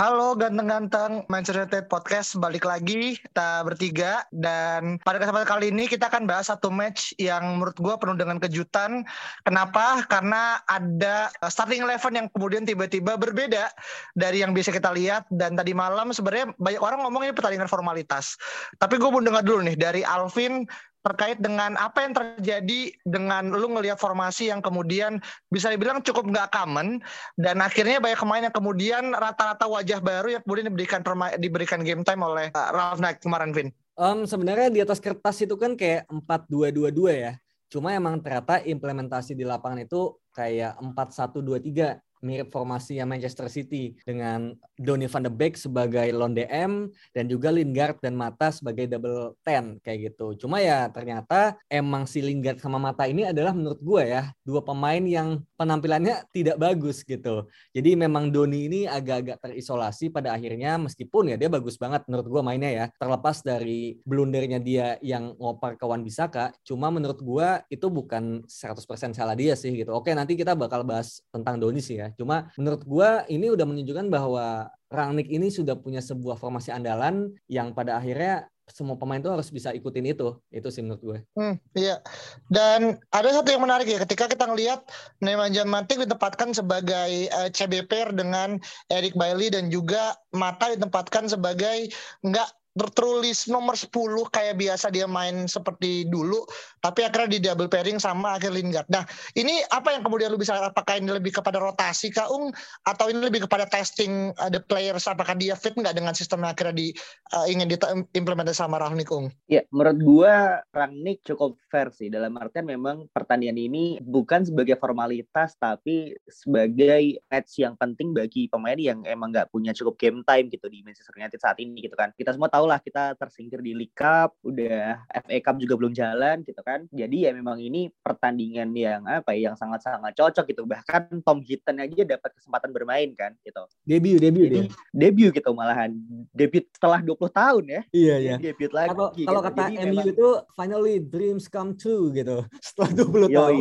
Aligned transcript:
Halo 0.00 0.32
ganteng-ganteng 0.32 1.28
Manchester 1.28 1.60
United 1.60 1.92
Podcast 1.92 2.32
balik 2.40 2.64
lagi 2.64 3.20
kita 3.20 3.60
bertiga 3.68 4.24
dan 4.32 4.96
pada 5.04 5.20
kesempatan 5.20 5.44
kali 5.44 5.68
ini 5.68 5.84
kita 5.92 6.08
akan 6.08 6.24
bahas 6.24 6.48
satu 6.48 6.72
match 6.72 7.12
yang 7.20 7.60
menurut 7.60 7.76
gue 7.76 7.94
penuh 8.00 8.16
dengan 8.16 8.40
kejutan. 8.40 9.04
Kenapa? 9.44 10.00
Karena 10.08 10.56
ada 10.72 11.28
starting 11.52 11.84
eleven 11.84 12.16
yang 12.16 12.26
kemudian 12.32 12.64
tiba-tiba 12.64 13.20
berbeda 13.20 13.68
dari 14.16 14.40
yang 14.40 14.56
bisa 14.56 14.72
kita 14.72 14.88
lihat 14.88 15.28
dan 15.36 15.52
tadi 15.52 15.76
malam 15.76 16.16
sebenarnya 16.16 16.56
banyak 16.56 16.80
orang 16.80 17.04
ngomong 17.04 17.28
ini 17.28 17.36
pertandingan 17.36 17.68
formalitas. 17.68 18.40
Tapi 18.80 18.96
gue 18.96 19.10
mau 19.12 19.20
dengar 19.20 19.44
dulu 19.44 19.68
nih 19.68 19.76
dari 19.76 20.00
Alvin 20.00 20.64
terkait 21.00 21.40
dengan 21.40 21.80
apa 21.80 22.04
yang 22.04 22.12
terjadi 22.12 22.92
dengan 23.08 23.48
lu 23.48 23.72
ngelihat 23.72 23.96
formasi 23.96 24.52
yang 24.52 24.60
kemudian 24.60 25.16
bisa 25.48 25.72
dibilang 25.72 26.04
cukup 26.04 26.28
nggak 26.28 26.52
common 26.52 27.00
dan 27.40 27.64
akhirnya 27.64 27.98
banyak 27.98 28.20
pemain 28.20 28.44
yang 28.44 28.56
kemudian 28.56 29.04
rata-rata 29.16 29.64
wajah 29.64 30.00
baru 30.04 30.36
yang 30.36 30.42
kemudian 30.44 30.66
diberikan 30.68 31.00
diberikan 31.40 31.80
game 31.80 32.04
time 32.04 32.20
oleh 32.20 32.52
uh, 32.52 32.70
Ralph 32.72 33.00
Knight 33.00 33.24
kemarin 33.24 33.56
Vin. 33.56 33.68
Um, 33.96 34.28
sebenarnya 34.28 34.68
di 34.68 34.80
atas 34.80 35.00
kertas 35.00 35.40
itu 35.40 35.56
kan 35.56 35.76
kayak 35.76 36.08
empat 36.08 36.48
dua 36.48 36.68
dua 36.68 36.92
dua 36.92 37.12
ya. 37.12 37.32
Cuma 37.70 37.94
emang 37.94 38.18
ternyata 38.20 38.60
implementasi 38.60 39.32
di 39.32 39.46
lapangan 39.46 39.86
itu 39.86 40.18
kayak 40.34 40.76
empat 40.82 41.14
satu 41.16 41.40
dua 41.40 41.62
tiga 41.62 41.96
mirip 42.20 42.52
formasi 42.52 43.00
yang 43.00 43.08
Manchester 43.08 43.48
City 43.48 43.96
dengan 44.04 44.54
Donny 44.76 45.08
van 45.08 45.24
de 45.24 45.32
Beek 45.32 45.56
sebagai 45.56 46.08
lone 46.12 46.36
DM 46.36 46.88
dan 47.12 47.24
juga 47.28 47.52
Lingard 47.52 48.00
dan 48.00 48.16
Mata 48.16 48.52
sebagai 48.52 48.88
double 48.88 49.36
ten 49.44 49.80
kayak 49.80 50.12
gitu. 50.12 50.36
Cuma 50.36 50.60
ya 50.60 50.88
ternyata 50.88 51.56
emang 51.68 52.04
si 52.04 52.20
Lingard 52.20 52.60
sama 52.60 52.76
Mata 52.80 53.08
ini 53.08 53.28
adalah 53.28 53.52
menurut 53.56 53.80
gue 53.80 54.02
ya 54.08 54.32
dua 54.44 54.60
pemain 54.60 55.00
yang 55.00 55.40
penampilannya 55.56 56.24
tidak 56.32 56.56
bagus 56.60 57.04
gitu. 57.04 57.48
Jadi 57.72 57.96
memang 57.96 58.28
Doni 58.32 58.68
ini 58.68 58.80
agak-agak 58.88 59.40
terisolasi 59.44 60.12
pada 60.12 60.36
akhirnya 60.36 60.76
meskipun 60.80 61.32
ya 61.32 61.36
dia 61.40 61.48
bagus 61.52 61.76
banget 61.80 62.04
menurut 62.08 62.28
gue 62.28 62.42
mainnya 62.44 62.70
ya. 62.70 62.86
Terlepas 62.96 63.40
dari 63.40 64.00
blundernya 64.04 64.60
dia 64.60 64.96
yang 65.00 65.36
ngopar 65.36 65.76
kawan 65.76 66.04
Bisaka, 66.04 66.52
cuma 66.64 66.88
menurut 66.88 67.20
gue 67.20 67.48
itu 67.72 67.86
bukan 67.88 68.44
100% 68.44 69.16
salah 69.16 69.36
dia 69.36 69.56
sih 69.56 69.72
gitu. 69.72 69.92
Oke 69.92 70.12
nanti 70.12 70.36
kita 70.36 70.52
bakal 70.56 70.84
bahas 70.84 71.20
tentang 71.32 71.56
Doni 71.60 71.80
sih 71.80 72.00
ya. 72.00 72.09
Cuma 72.18 72.50
menurut 72.56 72.82
gue 72.86 73.10
ini 73.30 73.52
udah 73.52 73.66
menunjukkan 73.66 74.06
bahwa 74.10 74.70
Rangnick 74.90 75.30
ini 75.30 75.54
sudah 75.54 75.78
punya 75.78 76.02
sebuah 76.02 76.34
formasi 76.34 76.74
andalan 76.74 77.30
yang 77.46 77.70
pada 77.70 78.02
akhirnya 78.02 78.50
semua 78.70 78.94
pemain 78.94 79.18
itu 79.18 79.30
harus 79.30 79.50
bisa 79.50 79.74
ikutin 79.74 80.14
itu. 80.14 80.38
Itu 80.48 80.70
sih 80.70 80.80
menurut 80.80 81.02
gue. 81.02 81.18
Hmm, 81.34 81.54
iya. 81.74 81.98
Dan 82.46 82.98
ada 83.10 83.28
satu 83.34 83.50
yang 83.50 83.62
menarik 83.66 83.90
ya 83.90 83.98
ketika 84.06 84.30
kita 84.30 84.46
ngelihat 84.46 84.86
Nemanja 85.18 85.66
Matic 85.66 86.06
ditempatkan 86.06 86.54
sebagai 86.54 87.28
uh, 87.34 87.50
CBP 87.50 88.14
dengan 88.14 88.62
Eric 88.88 89.18
Bailey 89.18 89.50
dan 89.50 89.68
juga 89.68 90.14
Mata 90.30 90.70
ditempatkan 90.70 91.26
sebagai 91.26 91.90
nggak 92.22 92.48
tertulis 92.70 93.50
nomor 93.50 93.74
10 93.74 93.90
kayak 94.30 94.54
biasa 94.54 94.94
dia 94.94 95.10
main 95.10 95.50
seperti 95.50 96.06
dulu 96.06 96.46
tapi 96.78 97.02
akhirnya 97.02 97.30
di 97.36 97.38
double 97.42 97.66
pairing 97.66 97.98
sama 97.98 98.38
akhir 98.38 98.54
Lingard. 98.54 98.86
Nah, 98.88 99.04
ini 99.34 99.60
apa 99.74 99.94
yang 99.94 100.02
kemudian 100.06 100.30
lu 100.32 100.38
bisa 100.38 100.56
apakah 100.56 100.96
ini 100.96 101.10
lebih 101.10 101.34
kepada 101.34 101.58
rotasi 101.58 102.14
Kaung 102.14 102.54
atau 102.86 103.06
ini 103.10 103.20
lebih 103.26 103.46
kepada 103.46 103.66
testing 103.66 104.30
uh, 104.38 104.48
the 104.48 104.62
players 104.62 105.04
apakah 105.10 105.34
dia 105.34 105.58
fit 105.58 105.74
nggak 105.74 105.92
dengan 105.96 106.14
sistem 106.14 106.46
yang 106.46 106.52
akhirnya 106.54 106.76
di 106.76 106.88
uh, 107.34 107.46
ingin 107.50 107.66
diimplementasi 107.70 108.58
sama 108.62 108.78
Rangnick 108.78 109.10
Ung? 109.10 109.28
Ya, 109.50 109.66
menurut 109.74 109.98
gua 110.00 110.34
Rangnick 110.70 111.26
cukup 111.26 111.58
fair 111.68 111.90
sih 111.90 112.08
dalam 112.08 112.34
artian 112.38 112.66
memang 112.66 113.06
pertandingan 113.10 113.58
ini 113.58 113.84
bukan 114.02 114.46
sebagai 114.46 114.78
formalitas 114.80 115.54
tapi 115.56 116.14
sebagai 116.26 117.20
match 117.28 117.60
yang 117.60 117.74
penting 117.76 118.14
bagi 118.14 118.46
pemain 118.46 118.76
yang 118.76 119.02
emang 119.04 119.32
nggak 119.34 119.48
punya 119.48 119.74
cukup 119.76 119.96
game 119.96 120.20
time 120.24 120.52
gitu 120.52 120.66
di 120.68 120.84
Manchester 120.84 121.14
United 121.16 121.40
saat 121.40 121.56
ini 121.62 121.80
gitu 121.80 121.96
kan. 121.96 122.12
Kita 122.16 122.34
semua 122.36 122.52
tahu 122.52 122.59
lah 122.64 122.80
kita 122.80 123.14
tersingkir 123.16 123.60
di 123.60 123.76
League 123.76 123.96
Cup, 123.96 124.36
udah 124.42 125.04
FA 125.24 125.36
Cup 125.44 125.56
juga 125.60 125.74
belum 125.76 125.92
jalan 125.92 126.42
gitu 126.42 126.60
kan. 126.64 126.88
Jadi 126.90 127.28
ya 127.28 127.30
memang 127.36 127.60
ini 127.60 127.92
pertandingan 128.00 128.72
yang 128.72 129.04
apa 129.06 129.36
ya, 129.36 129.52
yang 129.52 129.56
sangat-sangat 129.56 130.16
cocok 130.16 130.44
gitu. 130.50 130.62
Bahkan 130.64 131.22
Tom 131.22 131.40
Hinton 131.44 131.76
aja 131.80 132.02
dapat 132.16 132.30
kesempatan 132.36 132.70
bermain 132.72 133.10
kan 133.14 133.36
gitu. 133.44 133.62
Debut, 133.84 134.18
debut 134.18 134.46
Jadi, 134.48 134.58
dia. 134.66 134.72
Debut 134.92 135.30
gitu 135.30 135.50
malahan. 135.52 135.90
Debut 136.32 136.64
setelah 136.72 137.00
20 137.04 137.30
tahun 137.30 137.64
ya. 137.68 137.82
Iya, 137.92 138.16
iya. 138.18 138.34
Debut 138.40 138.72
lagi. 138.72 138.88
Kalau 138.92 139.08
gitu. 139.14 139.26
kalau 139.28 139.40
kata 139.44 139.60
Jadi 139.68 139.74
MU 139.76 139.86
memang, 139.92 140.06
itu 140.10 140.28
finally 140.56 140.96
dreams 140.98 141.44
come 141.46 141.72
true 141.76 142.10
gitu. 142.12 142.42
Setelah 142.64 142.90
20 142.96 143.28
Yoi. 143.28 143.36
tahun. 143.36 143.58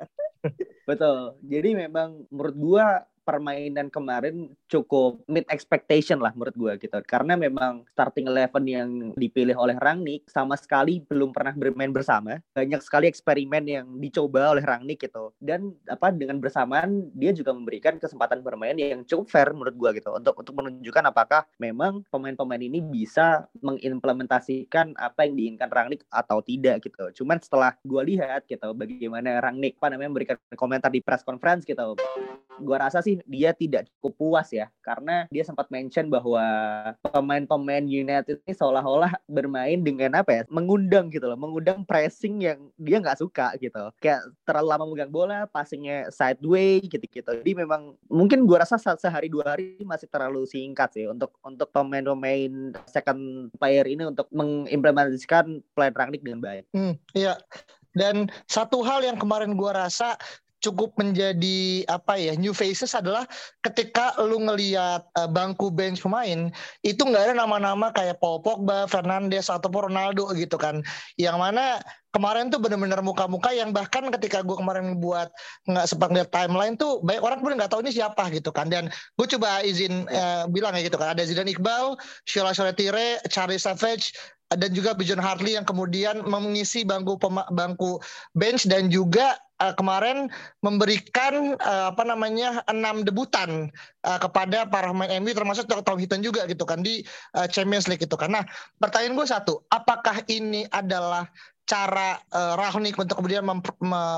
Betul. 0.88 1.18
Jadi 1.42 1.70
memang 1.74 2.22
menurut 2.30 2.56
gua 2.56 2.86
permainan 3.26 3.90
kemarin 3.90 4.54
cukup 4.70 5.18
mid 5.26 5.42
expectation 5.50 6.22
lah 6.22 6.30
menurut 6.38 6.54
gue 6.54 6.86
gitu. 6.86 6.98
Karena 7.02 7.34
memang 7.34 7.82
starting 7.90 8.30
eleven 8.30 8.64
yang 8.64 8.88
dipilih 9.18 9.58
oleh 9.58 9.74
Rangnick 9.82 10.30
sama 10.30 10.54
sekali 10.54 11.02
belum 11.02 11.34
pernah 11.34 11.50
bermain 11.58 11.90
bersama. 11.90 12.38
Banyak 12.54 12.86
sekali 12.86 13.10
eksperimen 13.10 13.66
yang 13.66 13.86
dicoba 13.98 14.54
oleh 14.54 14.62
Rangnick 14.62 15.02
gitu. 15.02 15.34
Dan 15.42 15.74
apa 15.90 16.14
dengan 16.14 16.38
bersamaan 16.38 17.10
dia 17.18 17.34
juga 17.34 17.50
memberikan 17.50 17.98
kesempatan 17.98 18.46
bermain 18.46 18.78
yang 18.78 19.02
cukup 19.02 19.26
fair 19.26 19.50
menurut 19.50 19.74
gue 19.74 19.90
gitu. 19.98 20.14
Untuk 20.14 20.38
untuk 20.38 20.54
menunjukkan 20.54 21.04
apakah 21.10 21.42
memang 21.58 22.06
pemain-pemain 22.14 22.62
ini 22.62 22.78
bisa 22.78 23.50
mengimplementasikan 23.58 24.94
apa 24.94 25.26
yang 25.26 25.34
diinginkan 25.34 25.70
Rangnick 25.74 26.06
atau 26.06 26.38
tidak 26.38 26.86
gitu. 26.86 27.22
Cuman 27.22 27.42
setelah 27.42 27.74
gue 27.82 28.02
lihat 28.14 28.46
gitu 28.46 28.70
bagaimana 28.70 29.42
Rangnick 29.42 29.74
apa 29.82 29.90
namanya 29.90 30.10
memberikan 30.14 30.36
komentar 30.54 30.94
di 30.94 31.02
press 31.02 31.26
conference 31.26 31.66
gitu 31.66 31.96
gue 32.60 32.76
rasa 32.76 33.04
sih 33.04 33.20
dia 33.28 33.52
tidak 33.52 33.88
cukup 33.98 34.12
puas 34.16 34.48
ya 34.52 34.68
karena 34.80 35.28
dia 35.28 35.44
sempat 35.44 35.68
mention 35.68 36.08
bahwa 36.08 36.42
pemain-pemain 37.02 37.84
United 37.84 38.40
ini 38.44 38.54
seolah-olah 38.54 39.12
bermain 39.26 39.78
dengan 39.80 40.20
apa 40.22 40.30
ya 40.30 40.42
mengundang 40.48 41.12
gitu 41.12 41.26
loh 41.28 41.38
mengundang 41.38 41.82
pressing 41.84 42.40
yang 42.42 42.70
dia 42.78 43.02
nggak 43.02 43.20
suka 43.20 43.52
gitu. 43.60 43.90
Kayak 44.00 44.24
terlalu 44.46 44.66
lama 44.70 44.84
megang 44.88 45.12
bola 45.12 45.38
passingnya 45.50 46.08
sideway 46.12 46.80
gitu-gitu. 46.84 47.30
Jadi 47.42 47.52
memang 47.52 47.96
mungkin 48.08 48.44
gue 48.48 48.58
rasa 48.58 48.80
se- 48.80 49.00
sehari 49.00 49.28
dua 49.28 49.56
hari 49.56 49.80
masih 49.82 50.08
terlalu 50.08 50.44
singkat 50.48 50.92
sih 50.94 51.06
untuk 51.08 51.34
untuk 51.44 51.68
pemain-pemain 51.72 52.72
second 52.88 53.52
player 53.56 53.84
ini 53.86 54.08
untuk 54.08 54.26
mengimplementasikan 54.32 55.60
plan 55.74 55.92
Rangnick 55.92 56.22
dengan 56.24 56.40
baik. 56.42 56.64
Hmm, 56.72 56.94
iya. 57.12 57.36
Dan 57.96 58.28
satu 58.44 58.84
hal 58.84 59.00
yang 59.00 59.16
kemarin 59.16 59.56
gua 59.56 59.88
rasa 59.88 60.20
cukup 60.66 60.98
menjadi 60.98 61.86
apa 61.86 62.18
ya 62.18 62.34
new 62.34 62.50
faces 62.50 62.92
adalah 62.98 63.22
ketika 63.62 64.18
lu 64.18 64.42
ngelihat 64.42 65.06
uh, 65.14 65.30
bangku 65.30 65.70
bench 65.70 66.02
pemain 66.02 66.50
itu 66.82 67.02
nggak 67.02 67.30
ada 67.30 67.34
nama-nama 67.38 67.94
kayak 67.94 68.18
Paul 68.18 68.42
Pogba, 68.42 68.90
Fernandes 68.90 69.46
ataupun 69.46 69.90
Ronaldo 69.90 70.26
gitu 70.34 70.58
kan. 70.58 70.82
Yang 71.14 71.36
mana 71.38 71.78
kemarin 72.16 72.48
tuh 72.48 72.56
bener-bener 72.56 72.96
muka-muka 73.04 73.52
yang 73.52 73.76
bahkan 73.76 74.08
ketika 74.08 74.40
gue 74.40 74.56
kemarin 74.56 74.96
buat 74.96 75.28
nggak 75.68 75.86
sempat 75.86 76.10
timeline 76.32 76.72
tuh 76.74 77.04
banyak 77.04 77.20
orang 77.20 77.38
pun 77.44 77.52
nggak 77.52 77.68
tahu 77.68 77.84
ini 77.84 77.92
siapa 77.92 78.32
gitu 78.32 78.48
kan 78.48 78.72
dan 78.72 78.88
gue 78.88 79.26
coba 79.36 79.60
izin 79.60 80.08
uh, 80.08 80.48
bilang 80.48 80.72
ya 80.72 80.88
gitu 80.88 80.96
kan 80.96 81.12
ada 81.12 81.22
Zidane 81.28 81.52
Iqbal, 81.52 82.00
Shola 82.24 82.56
Shoretire, 82.56 83.20
Charlie 83.28 83.60
Savage 83.60 84.16
dan 84.48 84.70
juga 84.70 84.94
Bijan 84.94 85.18
Hartley 85.18 85.58
yang 85.58 85.66
kemudian 85.66 86.22
mengisi 86.24 86.86
bangku 86.86 87.18
bangku 87.52 87.98
bench 88.38 88.64
dan 88.70 88.88
juga 88.88 89.36
uh, 89.62 89.74
kemarin 89.76 90.28
memberikan 90.60 91.56
uh, 91.60 91.92
apa 91.92 92.02
namanya 92.04 92.60
enam 92.68 93.02
debutan 93.02 93.70
uh, 94.04 94.18
kepada 94.20 94.68
para 94.68 94.92
pemain 94.92 95.20
MU 95.20 95.32
termasuk 95.32 95.68
Tom 95.68 95.98
Hinton 95.98 96.20
juga 96.24 96.44
gitu 96.48 96.64
kan 96.68 96.80
di 96.80 97.04
uh, 97.36 97.48
Champions 97.48 97.88
League 97.88 98.04
gitu 98.04 98.16
kan. 98.18 98.32
Nah 98.32 98.44
pertanyaan 98.80 99.16
gue 99.16 99.26
satu, 99.28 99.64
apakah 99.72 100.24
ini 100.28 100.68
adalah 100.68 101.28
cara 101.66 102.22
uh, 102.30 102.54
Rahnik 102.54 102.94
untuk 102.94 103.18
kemudian 103.18 103.42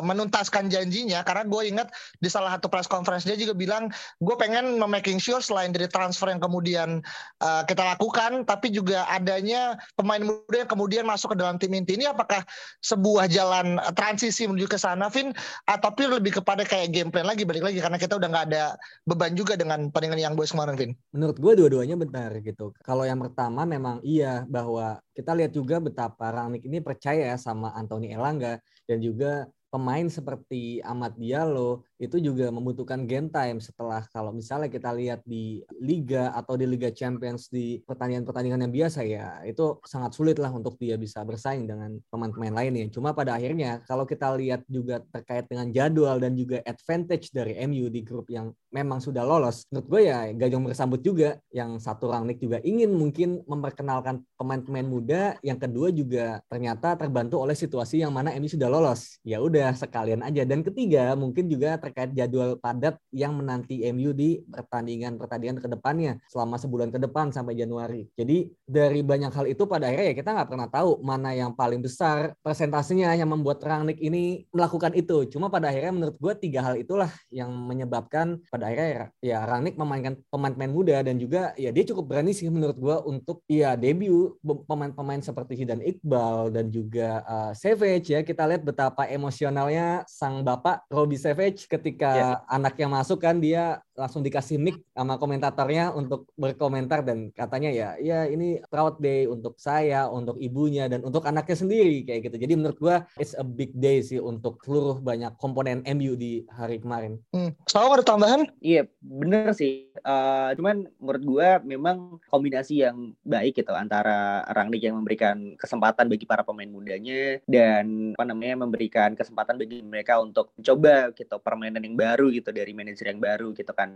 menuntaskan 0.05 0.69
janjinya 0.69 1.25
karena 1.25 1.49
gue 1.49 1.63
ingat 1.65 1.89
di 2.21 2.29
salah 2.29 2.55
satu 2.55 2.69
press 2.69 2.85
conference 2.85 3.25
dia 3.25 3.41
juga 3.41 3.57
bilang 3.57 3.89
gue 4.21 4.37
pengen 4.37 4.77
memaking 4.77 5.17
sure 5.17 5.41
selain 5.41 5.73
dari 5.73 5.89
transfer 5.89 6.29
yang 6.29 6.39
kemudian 6.45 7.01
uh, 7.41 7.63
kita 7.65 7.83
lakukan 7.97 8.45
tapi 8.45 8.69
juga 8.69 9.09
adanya 9.09 9.81
pemain 9.97 10.21
muda 10.21 10.57
yang 10.65 10.71
kemudian 10.71 11.05
masuk 11.09 11.33
ke 11.33 11.37
dalam 11.41 11.57
tim 11.57 11.73
inti 11.73 11.97
ini. 11.97 12.05
Apakah 12.05 12.45
sebuah 12.85 13.27
jalan 13.33 13.81
transisi 13.97 14.45
menuju 14.45 14.69
ke 14.69 14.79
sana 14.79 15.09
Vin? 15.09 15.33
Atau 15.65 15.91
lebih 15.99 16.39
kepada 16.41 16.63
kayak 16.63 16.95
game 16.95 17.11
plan 17.11 17.27
lagi 17.27 17.43
balik 17.43 17.65
lagi 17.67 17.83
karena 17.83 17.99
kita 17.99 18.15
udah 18.21 18.29
nggak 18.29 18.47
ada 18.53 18.65
beban 19.09 19.35
juga 19.35 19.59
dengan 19.59 19.91
pertandingan 19.91 20.21
yang 20.31 20.35
boys 20.37 20.53
kemarin 20.53 20.77
Vin. 20.79 20.93
Menurut 21.11 21.37
gue 21.41 21.53
dua-duanya 21.65 21.97
benar 21.99 22.31
gitu. 22.45 22.71
Kalau 22.85 23.03
yang 23.03 23.19
pertama 23.19 23.65
memang 23.67 23.99
iya 24.05 24.47
bahwa 24.47 25.01
kita 25.19 25.35
lihat 25.35 25.51
juga 25.51 25.83
betapa 25.83 26.31
Rangnick 26.31 26.63
ini 26.63 26.79
percaya 26.79 27.35
sama 27.41 27.73
Anthony 27.73 28.13
Elanga 28.13 28.61
dan 28.85 28.99
juga 29.01 29.47
pemain 29.73 30.05
seperti 30.11 30.83
Ahmad 30.85 31.17
Diallo 31.17 31.88
itu 31.99 32.23
juga 32.23 32.49
membutuhkan 32.55 33.05
game 33.05 33.27
time 33.27 33.59
setelah 33.59 34.07
kalau 34.15 34.31
misalnya 34.31 34.71
kita 34.71 34.95
lihat 34.95 35.21
di 35.27 35.67
liga 35.83 36.31
atau 36.31 36.55
di 36.55 36.63
Liga 36.63 36.95
Champions 36.95 37.51
di 37.51 37.83
pertandingan-pertandingan 37.83 38.71
yang 38.71 38.73
biasa 38.73 39.03
ya 39.03 39.43
itu 39.43 39.83
sangat 39.83 40.15
sulit 40.15 40.39
lah 40.39 40.55
untuk 40.55 40.79
dia 40.79 40.95
bisa 40.95 41.27
bersaing 41.27 41.67
dengan 41.67 41.99
pemain-pemain 42.07 42.55
lainnya. 42.55 42.87
Cuma 42.95 43.11
pada 43.11 43.35
akhirnya 43.35 43.83
kalau 43.83 44.07
kita 44.07 44.31
lihat 44.39 44.63
juga 44.71 45.03
terkait 45.11 45.51
dengan 45.51 45.75
jadwal 45.75 46.23
dan 46.23 46.39
juga 46.39 46.63
advantage 46.63 47.35
dari 47.35 47.59
MU 47.67 47.91
di 47.91 48.07
grup 48.07 48.31
yang 48.31 48.55
memang 48.71 49.03
sudah 49.03 49.25
lolos, 49.25 49.65
menurut 49.73 49.87
gue 49.89 50.01
ya 50.07 50.19
gajong 50.37 50.69
bersambut 50.71 51.01
juga 51.01 51.41
yang 51.51 51.81
satu 51.81 52.13
Rangnick 52.13 52.39
juga 52.39 52.61
ingin 52.61 52.93
mungkin 52.93 53.41
memperkenalkan 53.49 54.21
pemain-pemain 54.37 54.85
muda, 54.85 55.23
yang 55.41 55.57
kedua 55.57 55.89
juga 55.91 56.45
ternyata 56.47 56.95
terbantu 56.95 57.41
oleh 57.41 57.57
situasi 57.57 58.05
yang 58.05 58.13
mana 58.13 58.37
MU 58.37 58.47
sudah 58.47 58.69
lolos. 58.69 59.17
Ya 59.25 59.41
udah 59.41 59.73
sekalian 59.73 60.21
aja 60.21 60.45
dan 60.45 60.61
ketiga 60.61 61.17
mungkin 61.17 61.49
juga 61.49 61.81
terkait 61.89 62.13
jadwal 62.13 62.61
padat 62.61 63.01
yang 63.17 63.33
menanti 63.33 63.81
MU 63.97 64.13
di 64.13 64.45
pertandingan-pertandingan 64.45 65.57
ke 65.65 65.69
depannya 65.73 66.21
selama 66.29 66.61
sebulan 66.61 66.93
ke 66.93 67.01
depan 67.01 67.33
sampai 67.33 67.57
Januari. 67.57 68.05
Jadi 68.13 68.53
dari 68.69 69.01
banyak 69.01 69.33
hal 69.33 69.49
itu 69.49 69.65
pada 69.65 69.89
akhirnya 69.89 70.13
ya 70.13 70.15
kita 70.21 70.31
nggak 70.37 70.49
pernah 70.53 70.69
tahu 70.69 71.01
mana 71.01 71.33
yang 71.33 71.57
paling 71.57 71.81
besar 71.81 72.37
persentasenya 72.45 73.17
yang 73.17 73.33
membuat 73.33 73.65
Rangnick 73.65 73.97
ini 74.05 74.45
melakukan 74.53 74.93
itu. 74.93 75.25
Cuma 75.33 75.49
pada 75.49 75.73
akhirnya 75.73 75.97
menurut 75.97 76.17
gue 76.21 76.33
tiga 76.37 76.61
hal 76.61 76.77
itulah 76.77 77.09
yang 77.33 77.49
menyebabkan 77.49 78.45
pada 78.53 78.69
akhirnya 78.69 79.09
ya 79.25 79.49
Rangnick 79.49 79.81
memainkan 79.81 80.21
pemain-pemain 80.29 80.73
muda 80.73 80.97
dan 81.01 81.17
juga 81.17 81.57
ya 81.57 81.73
dia 81.73 81.85
cukup 81.89 82.13
berani 82.13 82.37
sih 82.37 82.53
menurut 82.53 82.77
gue 82.77 82.97
untuk 83.09 83.41
ya 83.49 83.73
debut 83.79 84.37
pemain-pemain 84.45 85.25
seperti 85.25 85.65
Hidan 85.65 85.81
Iqbal 85.81 86.53
dan 86.53 86.69
juga 86.69 87.25
uh, 87.25 87.53
Savage 87.57 88.13
ya 88.13 88.21
kita 88.21 88.45
lihat 88.45 88.63
betapa 88.67 89.09
emosionalnya 89.09 90.05
sang 90.05 90.45
bapak 90.45 90.85
Robbie 90.93 91.21
Savage 91.21 91.71
ketika 91.79 92.11
yeah. 92.13 92.37
anaknya 92.51 92.91
masuk 92.91 93.23
kan 93.23 93.39
dia 93.39 93.79
langsung 93.99 94.23
dikasih 94.23 94.63
mic 94.63 94.79
sama 94.95 95.19
komentatornya 95.19 95.91
untuk 95.91 96.31
berkomentar 96.39 97.03
dan 97.03 97.35
katanya 97.35 97.75
ya 97.75 97.89
ya 97.99 98.31
ini 98.31 98.63
proud 98.71 99.03
day 99.03 99.27
untuk 99.27 99.59
saya, 99.59 100.07
untuk 100.07 100.39
ibunya 100.39 100.87
dan 100.87 101.03
untuk 101.03 101.27
anaknya 101.27 101.59
sendiri 101.59 102.07
kayak 102.07 102.31
gitu. 102.31 102.37
Jadi 102.39 102.55
menurut 102.55 102.79
gua 102.79 102.97
it's 103.19 103.35
a 103.35 103.43
big 103.43 103.75
day 103.75 103.99
sih 103.99 104.23
untuk 104.23 104.63
seluruh 104.63 105.03
banyak 105.03 105.35
komponen 105.43 105.83
MU 105.99 106.15
di 106.15 106.47
hari 106.55 106.79
kemarin. 106.79 107.19
Hmm. 107.35 107.53
Soal 107.67 107.91
ada 107.99 108.07
tambahan? 108.07 108.47
Iya, 108.63 108.87
bener 109.03 109.51
sih. 109.59 109.91
Uh, 110.07 110.55
cuman 110.55 110.87
menurut 111.03 111.23
gua 111.27 111.49
memang 111.67 112.23
kombinasi 112.31 112.87
yang 112.87 113.19
baik 113.27 113.59
gitu 113.59 113.75
antara 113.75 114.47
Rangnick 114.55 114.87
yang 114.87 114.95
memberikan 114.95 115.59
kesempatan 115.59 116.07
bagi 116.07 116.29
para 116.29 116.47
pemain 116.47 116.71
mudanya 116.71 117.43
dan 117.51 118.15
apa 118.15 118.25
namanya 118.29 118.63
memberikan 118.63 119.17
kesempatan 119.19 119.59
bagi 119.59 119.83
mereka 119.83 120.21
untuk 120.23 120.55
coba 120.61 121.11
gitu 121.17 121.41
permainan 121.41 121.83
yang 121.83 121.97
baru 121.99 122.29
gitu 122.31 122.53
dari 122.53 122.71
manajer 122.77 123.11
yang 123.11 123.19
baru 123.19 123.51
gitu 123.57 123.73
kan 123.73 123.88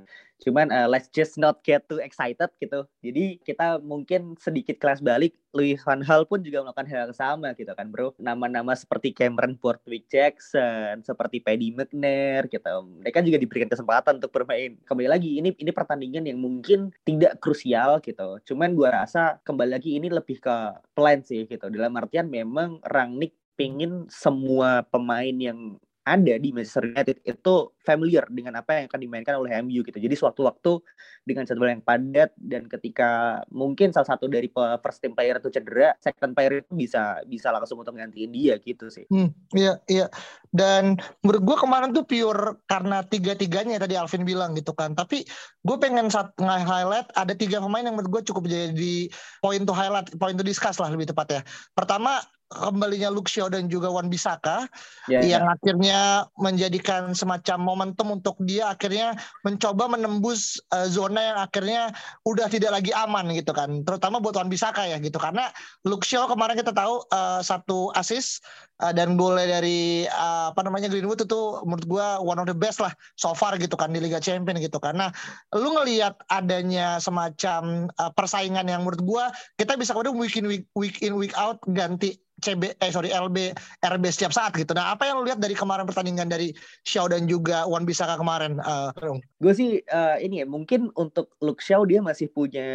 cuman 0.42 0.74
uh, 0.74 0.90
let's 0.90 1.06
just 1.14 1.38
not 1.38 1.62
get 1.62 1.86
too 1.86 2.02
excited 2.02 2.50
gitu. 2.58 2.82
Jadi 2.98 3.38
kita 3.46 3.78
mungkin 3.78 4.34
sedikit 4.42 4.82
kelas 4.82 4.98
balik 4.98 5.38
Louis 5.54 5.78
Van 5.78 6.02
Gaal 6.02 6.26
pun 6.26 6.42
juga 6.42 6.66
melakukan 6.66 6.88
hal 6.90 7.00
yang 7.08 7.14
sama 7.14 7.54
gitu 7.54 7.70
kan 7.78 7.86
bro. 7.94 8.10
Nama-nama 8.18 8.74
seperti 8.74 9.14
Cameron 9.14 9.54
Borthwick 9.54 10.10
Jackson 10.10 11.06
seperti 11.06 11.38
Paddy 11.38 11.70
McNair 11.70 12.50
gitu. 12.50 12.74
Mereka 13.06 13.22
juga 13.22 13.38
diberikan 13.38 13.70
kesempatan 13.70 14.18
untuk 14.18 14.34
bermain. 14.34 14.74
Kembali 14.82 15.08
lagi 15.08 15.38
ini 15.38 15.54
ini 15.54 15.70
pertandingan 15.70 16.26
yang 16.26 16.42
mungkin 16.42 16.90
tidak 17.06 17.38
krusial 17.38 18.02
gitu. 18.02 18.42
Cuman 18.42 18.74
gua 18.74 19.04
rasa 19.04 19.38
kembali 19.46 19.78
lagi 19.78 19.94
ini 19.94 20.10
lebih 20.10 20.42
ke 20.42 20.56
plan 20.98 21.22
sih 21.22 21.46
gitu. 21.46 21.70
Dalam 21.70 21.94
artian 21.94 22.26
memang 22.26 22.82
Rangnick 22.82 23.38
pingin 23.54 24.10
semua 24.10 24.82
pemain 24.88 25.36
yang 25.36 25.78
ada 26.02 26.34
di 26.34 26.50
Manchester 26.50 26.90
United 26.90 27.22
itu 27.22 27.54
familiar 27.86 28.26
dengan 28.26 28.58
apa 28.58 28.82
yang 28.82 28.86
akan 28.90 29.00
dimainkan 29.02 29.38
oleh 29.38 29.54
MU 29.62 29.86
gitu. 29.86 29.98
Jadi 30.02 30.14
sewaktu-waktu 30.18 30.82
dengan 31.22 31.46
jadwal 31.46 31.70
yang 31.70 31.82
padat 31.82 32.34
dan 32.42 32.66
ketika 32.66 33.42
mungkin 33.54 33.94
salah 33.94 34.18
satu 34.18 34.26
dari 34.26 34.50
first 34.82 34.98
team 34.98 35.14
player 35.14 35.38
itu 35.38 35.54
cedera, 35.54 35.94
second 36.02 36.34
player 36.34 36.66
itu 36.66 36.74
bisa 36.74 37.22
bisa 37.26 37.54
langsung 37.54 37.78
untuk 37.78 37.94
menggantiin 37.94 38.34
dia 38.34 38.58
gitu 38.58 38.90
sih. 38.90 39.06
Hmm, 39.14 39.30
iya 39.54 39.78
iya. 39.86 40.10
Dan 40.50 40.98
menurut 41.22 41.42
gue 41.46 41.56
kemarin 41.62 41.94
tuh 41.94 42.02
pure 42.02 42.58
karena 42.66 43.06
tiga-tiganya 43.06 43.78
tadi 43.78 43.94
Alvin 43.94 44.26
bilang 44.26 44.58
gitu 44.58 44.74
kan. 44.74 44.98
Tapi 44.98 45.22
gue 45.62 45.76
pengen 45.78 46.10
saat 46.10 46.34
nge-highlight 46.34 47.14
ada 47.14 47.34
tiga 47.38 47.62
pemain 47.62 47.86
yang 47.86 47.94
menurut 47.94 48.20
gue 48.20 48.22
cukup 48.34 48.50
jadi 48.50 49.06
point 49.38 49.62
to 49.62 49.74
highlight, 49.74 50.10
point 50.18 50.34
to 50.34 50.42
discuss 50.42 50.82
lah 50.82 50.90
lebih 50.90 51.06
tepat 51.14 51.26
ya. 51.30 51.40
Pertama 51.78 52.18
kembalinya 52.52 53.08
Shaw 53.12 53.48
dan 53.48 53.72
juga 53.72 53.88
Wan 53.88 54.12
Bisaka 54.12 54.68
yeah, 55.08 55.24
yang 55.24 55.44
yeah. 55.46 55.54
akhirnya 55.54 56.00
menjadikan 56.36 57.16
semacam 57.16 57.58
momentum 57.62 58.12
untuk 58.12 58.36
dia 58.44 58.74
akhirnya 58.74 59.16
mencoba 59.46 59.88
menembus 59.88 60.60
uh, 60.74 60.84
zona 60.90 61.32
yang 61.32 61.38
akhirnya 61.40 61.82
udah 62.28 62.46
tidak 62.52 62.76
lagi 62.76 62.92
aman 62.92 63.32
gitu 63.32 63.54
kan. 63.56 63.82
Terutama 63.86 64.20
buat 64.20 64.36
Wan 64.36 64.52
Bisaka 64.52 64.84
ya 64.84 65.00
gitu. 65.00 65.16
Karena 65.16 65.48
Shaw 65.84 66.28
kemarin 66.28 66.58
kita 66.58 66.74
tahu 66.74 67.06
uh, 67.08 67.40
satu 67.40 67.94
assist 67.96 68.42
uh, 68.82 68.90
dan 68.90 69.14
boleh 69.14 69.46
dari 69.46 70.04
uh, 70.10 70.50
apa 70.50 70.60
namanya 70.66 70.90
Greenwood 70.90 71.22
itu 71.22 71.62
menurut 71.62 71.86
gua 71.86 72.06
one 72.18 72.42
of 72.42 72.50
the 72.50 72.56
best 72.56 72.82
lah 72.82 72.90
so 73.14 73.30
far 73.32 73.54
gitu 73.56 73.78
kan 73.78 73.94
di 73.94 74.02
Liga 74.02 74.18
Champions 74.18 74.58
gitu 74.58 74.82
karena 74.82 75.14
lu 75.54 75.78
ngelihat 75.78 76.18
adanya 76.28 76.98
semacam 76.98 77.86
uh, 78.02 78.10
persaingan 78.12 78.66
yang 78.66 78.82
menurut 78.82 79.02
gua 79.06 79.24
kita 79.54 79.78
bisa 79.78 79.94
kemudian 79.94 80.18
week 80.18 80.34
in 80.34 80.46
week, 80.50 80.64
week 80.74 80.98
in 81.00 81.14
week 81.14 81.32
out 81.38 81.62
ganti 81.70 82.18
CB 82.42 82.74
eh 82.82 82.90
sorry 82.90 83.14
LB 83.14 83.54
RB 83.86 84.04
setiap 84.10 84.34
saat 84.34 84.52
gitu. 84.58 84.74
Nah 84.74 84.92
apa 84.98 85.06
yang 85.06 85.22
lu 85.22 85.24
lihat 85.30 85.38
dari 85.38 85.54
kemarin 85.54 85.86
pertandingan 85.86 86.26
dari 86.26 86.50
Xiao 86.82 87.06
dan 87.06 87.30
juga 87.30 87.64
Wan 87.70 87.86
Bisaka 87.86 88.18
kemarin? 88.18 88.58
Uh, 88.66 88.90
gue 89.38 89.52
sih 89.54 89.70
uh, 89.94 90.18
ini 90.18 90.42
ya 90.42 90.46
mungkin 90.46 90.90
untuk 90.98 91.30
Luke 91.38 91.62
Xiao 91.62 91.86
dia 91.86 92.02
masih 92.02 92.26
punya 92.34 92.66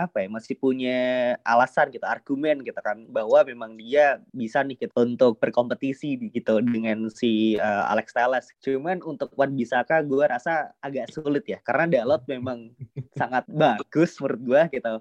apa 0.00 0.24
ya 0.24 0.28
masih 0.32 0.56
punya 0.56 0.98
alasan 1.44 1.92
gitu 1.92 2.08
argumen 2.08 2.64
gitu 2.64 2.80
kan 2.80 3.04
bahwa 3.12 3.44
memang 3.44 3.76
dia 3.76 4.24
bisa 4.32 4.64
nih 4.64 4.80
gitu 4.80 4.96
untuk 5.04 5.36
berkompetisi 5.36 6.16
gitu 6.32 6.64
dengan 6.64 7.12
si 7.12 7.60
uh, 7.60 7.92
Alex 7.92 8.16
Telles. 8.16 8.48
Cuman 8.64 9.04
untuk 9.04 9.28
Wan 9.36 9.52
Bisaka 9.52 10.00
gue 10.00 10.24
rasa 10.24 10.72
agak 10.80 11.12
sulit 11.12 11.44
ya 11.44 11.60
karena 11.60 12.00
Dalot 12.00 12.24
memang 12.24 12.72
sangat 13.20 13.44
bagus 13.52 14.16
menurut 14.16 14.40
gue 14.40 14.80
gitu. 14.80 14.94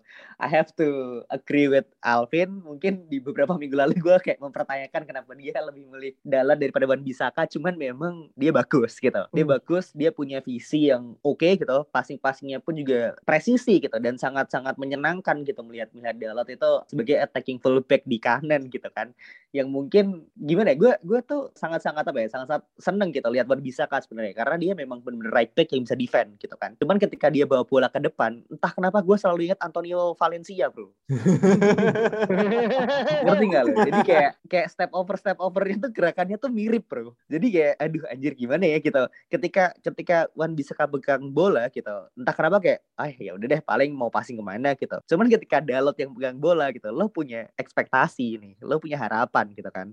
I 0.44 0.48
have 0.52 0.76
to 0.76 1.22
agree 1.32 1.72
with 1.72 1.88
Alvin 2.04 2.60
mungkin 2.60 3.08
di 3.08 3.24
beberapa 3.24 3.56
minggu 3.56 3.78
lalu 3.80 4.01
gue 4.02 4.16
kayak 4.20 4.40
mempertanyakan 4.42 5.02
kenapa 5.06 5.32
dia 5.38 5.62
lebih 5.62 5.86
milih 5.88 6.14
Dalan 6.26 6.58
daripada 6.58 6.86
Wan 6.90 7.02
Bisaka 7.06 7.46
cuman 7.46 7.78
memang 7.78 8.14
dia 8.36 8.50
bagus 8.50 8.98
gitu. 8.98 9.22
Dia 9.32 9.46
hmm. 9.46 9.54
bagus 9.56 9.94
dia 9.94 10.10
punya 10.10 10.42
visi 10.42 10.90
yang 10.90 11.16
oke 11.22 11.40
okay, 11.40 11.56
gitu. 11.56 11.86
Passing-passingnya 11.94 12.60
pun 12.60 12.76
juga 12.76 13.16
presisi 13.24 13.80
gitu 13.80 13.96
dan 14.02 14.18
sangat-sangat 14.18 14.76
menyenangkan 14.82 15.46
gitu 15.46 15.62
melihat 15.62 15.94
melihat 15.94 16.18
Dalot 16.18 16.50
itu 16.50 16.72
sebagai 16.90 17.22
attacking 17.22 17.62
fullback 17.62 18.02
di 18.10 18.18
kanan 18.18 18.68
gitu 18.68 18.90
kan. 18.92 19.14
Yang 19.54 19.68
mungkin 19.70 20.06
gimana 20.36 20.74
ya 20.74 20.78
gue 20.80 20.94
gue 21.06 21.20
tuh 21.24 21.54
sangat-sangat 21.54 22.08
apa 22.08 22.18
ya 22.18 22.28
sangat-sangat 22.32 22.64
seneng 22.82 23.14
gitu 23.14 23.30
lihat 23.30 23.46
Wan 23.46 23.62
Bisaka 23.62 24.02
sebenarnya 24.02 24.34
karena 24.34 24.58
dia 24.58 24.74
memang 24.74 25.06
benar-benar 25.06 25.36
right 25.36 25.54
back 25.54 25.70
yang 25.76 25.86
bisa 25.86 25.94
defend 25.94 26.42
gitu 26.42 26.56
kan. 26.58 26.74
Cuman 26.80 26.98
ketika 26.98 27.30
dia 27.30 27.46
bawa 27.46 27.62
bola 27.68 27.92
ke 27.92 28.02
depan 28.02 28.42
entah 28.50 28.74
kenapa 28.74 29.04
gue 29.04 29.18
selalu 29.20 29.52
ingat 29.52 29.60
Antonio 29.62 30.16
Valencia 30.16 30.72
bro. 30.72 30.88
Ngerti 33.26 33.46
gak 33.52 33.64
lo 33.68 33.76
jadi 33.92 34.02
kayak 34.08 34.32
kayak 34.48 34.68
step 34.72 34.92
over 34.96 35.16
step 35.20 35.38
over 35.44 35.68
itu 35.68 35.92
gerakannya 35.92 36.40
tuh 36.40 36.48
mirip 36.48 36.88
bro. 36.88 37.12
Jadi 37.28 37.48
kayak 37.52 37.74
aduh 37.78 38.04
anjir 38.08 38.34
gimana 38.40 38.64
ya? 38.64 38.80
Gitu. 38.80 39.04
Ketika 39.28 39.76
ketika 39.84 40.18
Wan 40.34 40.56
bisa 40.56 40.72
pegang 40.74 41.30
bola 41.30 41.68
gitu 41.68 41.92
entah 42.16 42.36
kenapa 42.36 42.58
kayak 42.64 42.80
ah 42.96 43.12
ya 43.12 43.36
udah 43.36 43.48
deh 43.52 43.62
paling 43.62 43.92
mau 43.92 44.08
passing 44.08 44.40
ke 44.40 44.44
mana 44.44 44.74
gitu. 44.80 44.98
Cuman 45.12 45.28
ketika 45.28 45.60
Dalot 45.60 46.00
yang 46.00 46.16
pegang 46.16 46.40
bola 46.40 46.72
gitu 46.72 46.88
lo 46.90 47.12
punya 47.12 47.52
ekspektasi 47.60 48.40
nih 48.40 48.54
lo 48.64 48.80
punya 48.80 48.96
harapan 48.96 49.52
gitu 49.52 49.70
kan 49.70 49.92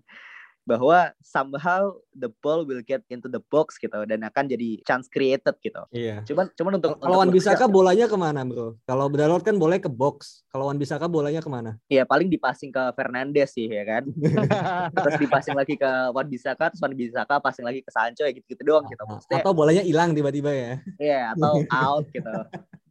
bahwa 0.68 1.08
somehow 1.24 1.96
the 2.12 2.28
ball 2.44 2.68
will 2.68 2.84
get 2.84 3.00
into 3.08 3.32
the 3.32 3.40
box 3.48 3.80
gitu 3.80 4.04
dan 4.04 4.20
akan 4.20 4.44
jadi 4.44 4.84
chance 4.84 5.08
created 5.08 5.56
gitu. 5.64 5.80
Iya. 5.88 6.20
Cuman 6.28 6.52
cuman 6.52 6.72
untuk 6.76 7.00
Kalau 7.00 7.16
Wan 7.24 7.32
Bisaka 7.32 7.64
bolanya 7.64 8.04
ke 8.04 8.16
mana 8.20 8.44
bro? 8.44 8.76
Kalau 8.84 9.08
Dalot 9.08 9.40
kan 9.40 9.56
boleh 9.56 9.80
ke 9.80 9.88
box. 9.88 10.44
Kalau 10.52 10.68
Wan 10.68 10.76
Bisaka 10.76 11.08
bolanya 11.08 11.40
ke 11.40 11.48
mana? 11.48 11.80
ya 11.88 12.04
paling 12.04 12.28
dipassing 12.28 12.68
ke 12.68 12.82
Fernandes 12.92 13.56
sih 13.56 13.64
ya 13.64 13.88
kan. 13.88 14.04
terus 15.00 15.16
dipassing 15.16 15.56
lagi 15.56 15.80
ke 15.80 15.90
Wan 16.12 16.28
Bisaka, 16.28 16.68
terus 16.68 16.84
Wan 16.84 16.92
Bisaka 16.92 17.40
passing 17.40 17.64
lagi 17.64 17.80
ke 17.80 17.88
Sancho 17.88 18.28
ya 18.28 18.32
gitu-gitu 18.36 18.60
doang 18.60 18.84
gitu. 18.92 19.00
Maksudnya 19.08 19.40
Atau 19.40 19.56
bolanya 19.56 19.80
hilang 19.80 20.12
tiba-tiba 20.12 20.52
ya? 20.52 20.72
ya 21.00 21.20
atau 21.32 21.64
out 21.72 22.04
gitu. 22.12 22.34